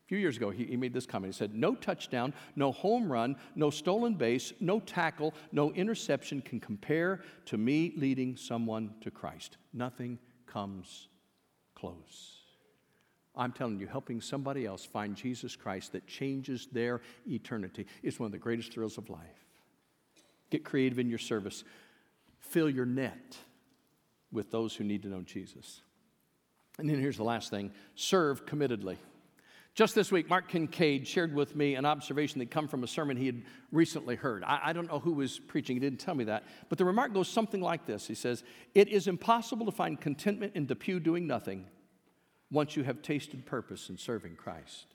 A 0.05 0.07
few 0.07 0.19
years 0.19 0.37
ago, 0.37 0.51
he, 0.51 0.65
he 0.65 0.77
made 0.77 0.93
this 0.93 1.07
comment. 1.07 1.35
He 1.35 1.39
said, 1.39 1.55
No 1.55 1.75
touchdown, 1.75 2.35
no 2.55 2.73
home 2.73 3.11
run, 3.11 3.37
no 3.55 3.71
stolen 3.71 4.15
base, 4.15 4.53
no 4.61 4.81
tackle, 4.81 5.35
no 5.53 5.73
interception 5.73 6.43
can 6.43 6.61
compare 6.61 7.23
to 7.47 7.57
me 7.57 7.93
leading 7.97 8.37
someone 8.37 8.95
to 9.03 9.11
Christ. 9.11 9.57
Nothing 9.73 10.19
comes 10.47 11.09
close. 11.75 12.37
I'm 13.37 13.53
telling 13.53 13.79
you, 13.79 13.87
helping 13.87 14.21
somebody 14.21 14.65
else 14.65 14.85
find 14.85 15.15
Jesus 15.15 15.55
Christ 15.55 15.93
that 15.93 16.07
changes 16.07 16.69
their 16.73 17.03
eternity 17.29 17.87
is 18.03 18.19
one 18.19 18.27
of 18.27 18.33
the 18.33 18.39
greatest 18.39 18.73
thrills 18.73 18.97
of 18.97 19.11
life. 19.11 19.45
Get 20.49 20.65
creative 20.65 20.99
in 20.99 21.11
your 21.11 21.19
service, 21.19 21.63
fill 22.39 22.71
your 22.71 22.87
net 22.87 23.37
with 24.37 24.53
those 24.53 24.77
who 24.77 24.85
need 24.85 25.03
to 25.03 25.09
know 25.09 25.23
Jesus. 25.23 25.81
And 26.79 26.89
then 26.89 27.01
here's 27.01 27.17
the 27.17 27.25
last 27.25 27.51
thing 27.51 27.73
serve 27.97 28.47
committedly. 28.47 28.99
Just 29.75 29.95
this 29.95 30.11
week, 30.11 30.31
Mark 30.31 30.49
Kincaid 30.49 31.07
shared 31.07 31.35
with 31.35 31.55
me 31.55 31.75
an 31.75 31.85
observation 31.85 32.39
that 32.39 32.51
come 32.51 32.67
from 32.67 32.83
a 32.83 32.87
sermon 32.87 33.17
he 33.19 33.27
had 33.27 33.43
recently 33.73 34.17
heard. 34.17 34.43
I, 34.43 34.61
I, 34.65 34.73
don't 34.73 34.89
know 34.89 35.01
who 35.01 35.13
was 35.13 35.39
preaching, 35.39 35.77
he 35.77 35.81
didn't 35.81 36.01
tell 36.01 36.15
me 36.15 36.25
that. 36.25 36.45
But 36.71 36.79
the 36.79 36.87
remark 36.87 37.13
goes 37.13 37.29
something 37.29 37.61
like 37.61 37.85
this 37.85 38.07
He 38.07 38.15
says, 38.15 38.45
It 38.75 38.89
is 38.89 39.07
impossible 39.07 39.67
to 39.67 39.73
find 39.73 40.01
contentment 40.01 40.53
in 40.55 40.67
the 40.67 40.77
pew 40.77 41.01
doing 41.01 41.27
nothing 41.27 41.67
once 42.51 42.77
you 42.77 42.85
have 42.85 43.03
tasted 43.03 43.45
purpose 43.45 43.91
in 43.91 43.99
serving 43.99 44.37
Christ. 44.37 44.87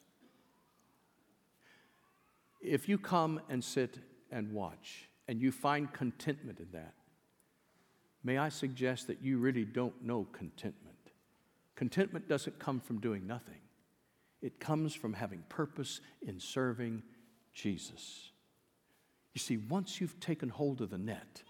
If 2.62 2.88
you 2.88 2.97
come 2.97 3.41
and 3.49 3.63
sit 3.63 3.99
and 4.32 4.51
watch 4.54 5.10
and 5.27 5.41
you 5.41 5.51
find 5.51 5.91
contentment 5.91 6.60
in 6.60 6.67
that, 6.73 6.93
may 8.24 8.38
I 8.38 8.50
suggest 8.50 9.08
that 9.08 9.22
you 9.22 9.38
really 9.38 9.66
don't 9.66 10.04
know 10.04 10.28
contentment. 10.32 10.98
Contentment 11.76 12.28
doesn't 12.28 12.60
come 12.60 12.80
from 12.80 13.00
doing 13.00 13.26
nothing. 13.26 13.56
It 14.42 14.60
comes 14.60 14.94
from 14.94 15.14
having 15.14 15.44
purpose 15.50 16.02
in 16.22 16.40
serving 16.40 17.04
Jesus. 17.54 18.32
You 19.34 19.40
see, 19.40 19.58
once 19.58 20.02
you've 20.02 20.20
taken 20.20 20.50
hold 20.50 20.82
of 20.82 20.90
the 20.90 20.98
net, 20.98 21.42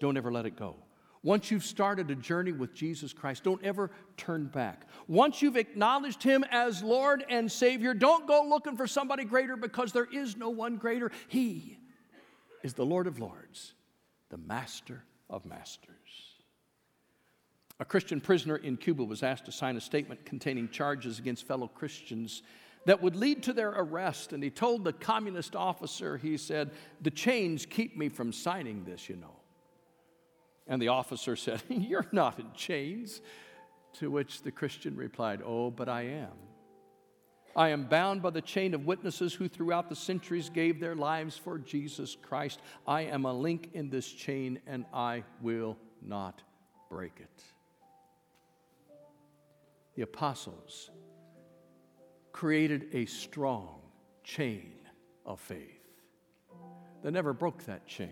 don't 0.00 0.16
ever 0.16 0.32
let 0.32 0.46
it 0.46 0.56
go. 0.56 0.76
Once 1.22 1.50
you've 1.50 1.64
started 1.64 2.10
a 2.10 2.14
journey 2.14 2.52
with 2.52 2.72
Jesus 2.72 3.12
Christ, 3.12 3.44
don't 3.44 3.62
ever 3.62 3.90
turn 4.16 4.46
back. 4.46 4.86
Once 5.06 5.42
you've 5.42 5.56
acknowledged 5.56 6.22
Him 6.22 6.44
as 6.50 6.82
Lord 6.82 7.24
and 7.28 7.50
Savior, 7.52 7.92
don't 7.92 8.26
go 8.26 8.46
looking 8.48 8.76
for 8.76 8.86
somebody 8.86 9.24
greater 9.24 9.56
because 9.56 9.92
there 9.92 10.08
is 10.10 10.36
no 10.36 10.48
one 10.48 10.76
greater. 10.76 11.12
He 11.28 11.78
is 12.62 12.72
the 12.72 12.86
Lord 12.86 13.06
of 13.06 13.18
Lords, 13.18 13.74
the 14.30 14.38
Master 14.38 15.04
of 15.30 15.46
Masters. 15.46 15.96
A 17.78 17.84
Christian 17.84 18.20
prisoner 18.20 18.56
in 18.56 18.76
Cuba 18.76 19.02
was 19.04 19.22
asked 19.22 19.46
to 19.46 19.52
sign 19.52 19.76
a 19.76 19.80
statement 19.80 20.26
containing 20.26 20.68
charges 20.68 21.18
against 21.18 21.46
fellow 21.46 21.66
Christians 21.66 22.42
that 22.84 23.02
would 23.02 23.16
lead 23.16 23.42
to 23.44 23.52
their 23.52 23.70
arrest. 23.70 24.32
And 24.32 24.42
he 24.42 24.50
told 24.50 24.84
the 24.84 24.92
communist 24.92 25.56
officer, 25.56 26.18
he 26.18 26.36
said, 26.36 26.72
The 27.00 27.10
chains 27.10 27.64
keep 27.64 27.96
me 27.96 28.10
from 28.10 28.32
signing 28.32 28.84
this, 28.84 29.08
you 29.08 29.16
know. 29.16 29.36
And 30.66 30.80
the 30.80 30.88
officer 30.88 31.36
said, 31.36 31.62
You're 31.68 32.06
not 32.12 32.38
in 32.38 32.52
chains. 32.54 33.22
To 33.94 34.08
which 34.08 34.42
the 34.42 34.52
Christian 34.52 34.94
replied, 34.94 35.40
Oh, 35.44 35.70
but 35.70 35.88
I 35.88 36.02
am. 36.02 36.30
I 37.56 37.70
am 37.70 37.84
bound 37.84 38.22
by 38.22 38.30
the 38.30 38.40
chain 38.40 38.74
of 38.74 38.86
witnesses 38.86 39.34
who 39.34 39.48
throughout 39.48 39.88
the 39.88 39.96
centuries 39.96 40.48
gave 40.48 40.80
their 40.80 40.94
lives 40.94 41.36
for 41.36 41.58
Jesus 41.58 42.16
Christ. 42.20 42.60
I 42.86 43.02
am 43.02 43.24
a 43.24 43.32
link 43.32 43.70
in 43.74 43.90
this 43.90 44.10
chain 44.10 44.60
and 44.66 44.84
I 44.92 45.24
will 45.42 45.76
not 46.02 46.42
break 46.88 47.12
it 47.18 47.44
the 50.00 50.04
apostles 50.04 50.88
created 52.32 52.86
a 52.94 53.04
strong 53.04 53.80
chain 54.24 54.72
of 55.26 55.38
faith. 55.38 55.82
They 57.02 57.10
never 57.10 57.34
broke 57.34 57.64
that 57.64 57.86
chain. 57.86 58.08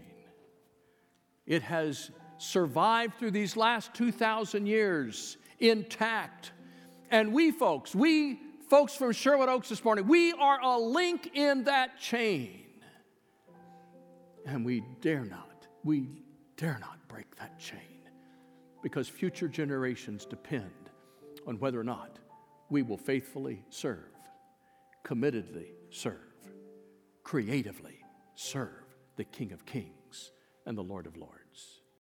It 1.47 1.63
has 1.63 2.11
survived 2.37 3.15
through 3.19 3.31
these 3.31 3.57
last 3.57 3.95
2,000 3.95 4.67
years 4.67 5.39
intact. 5.61 6.53
And 7.11 7.33
we 7.33 7.53
folks, 7.53 7.95
we 7.95 8.39
folks 8.69 8.95
from 8.95 9.13
Sherwood 9.13 9.49
Oaks 9.49 9.69
this 9.69 9.83
morning, 9.85 10.07
we 10.07 10.33
are 10.33 10.61
a 10.61 10.79
link 10.79 11.31
in 11.35 11.65
that 11.65 11.99
chain. 11.99 12.67
And 14.47 14.65
we 14.65 14.83
dare 15.01 15.25
not, 15.25 15.67
we 15.85 16.09
dare 16.57 16.79
not 16.81 16.99
break 17.09 17.35
that 17.37 17.59
chain 17.59 17.79
because 18.83 19.09
future 19.09 19.49
generations 19.49 20.25
depend 20.25 20.71
on 21.47 21.59
whether 21.59 21.81
or 21.81 21.85
not 21.85 22.19
we 22.71 22.83
will 22.83 22.97
faithfully 22.97 23.65
serve, 23.71 24.13
committedly 25.05 25.73
serve, 25.91 26.15
creatively 27.25 28.05
serve 28.35 28.85
the 29.17 29.25
King 29.25 29.53
of 29.53 29.65
Kings 29.65 30.33
and 30.67 30.77
the 30.77 30.83
Lord 30.83 31.07
of 31.07 31.17
Lords. 31.17 31.38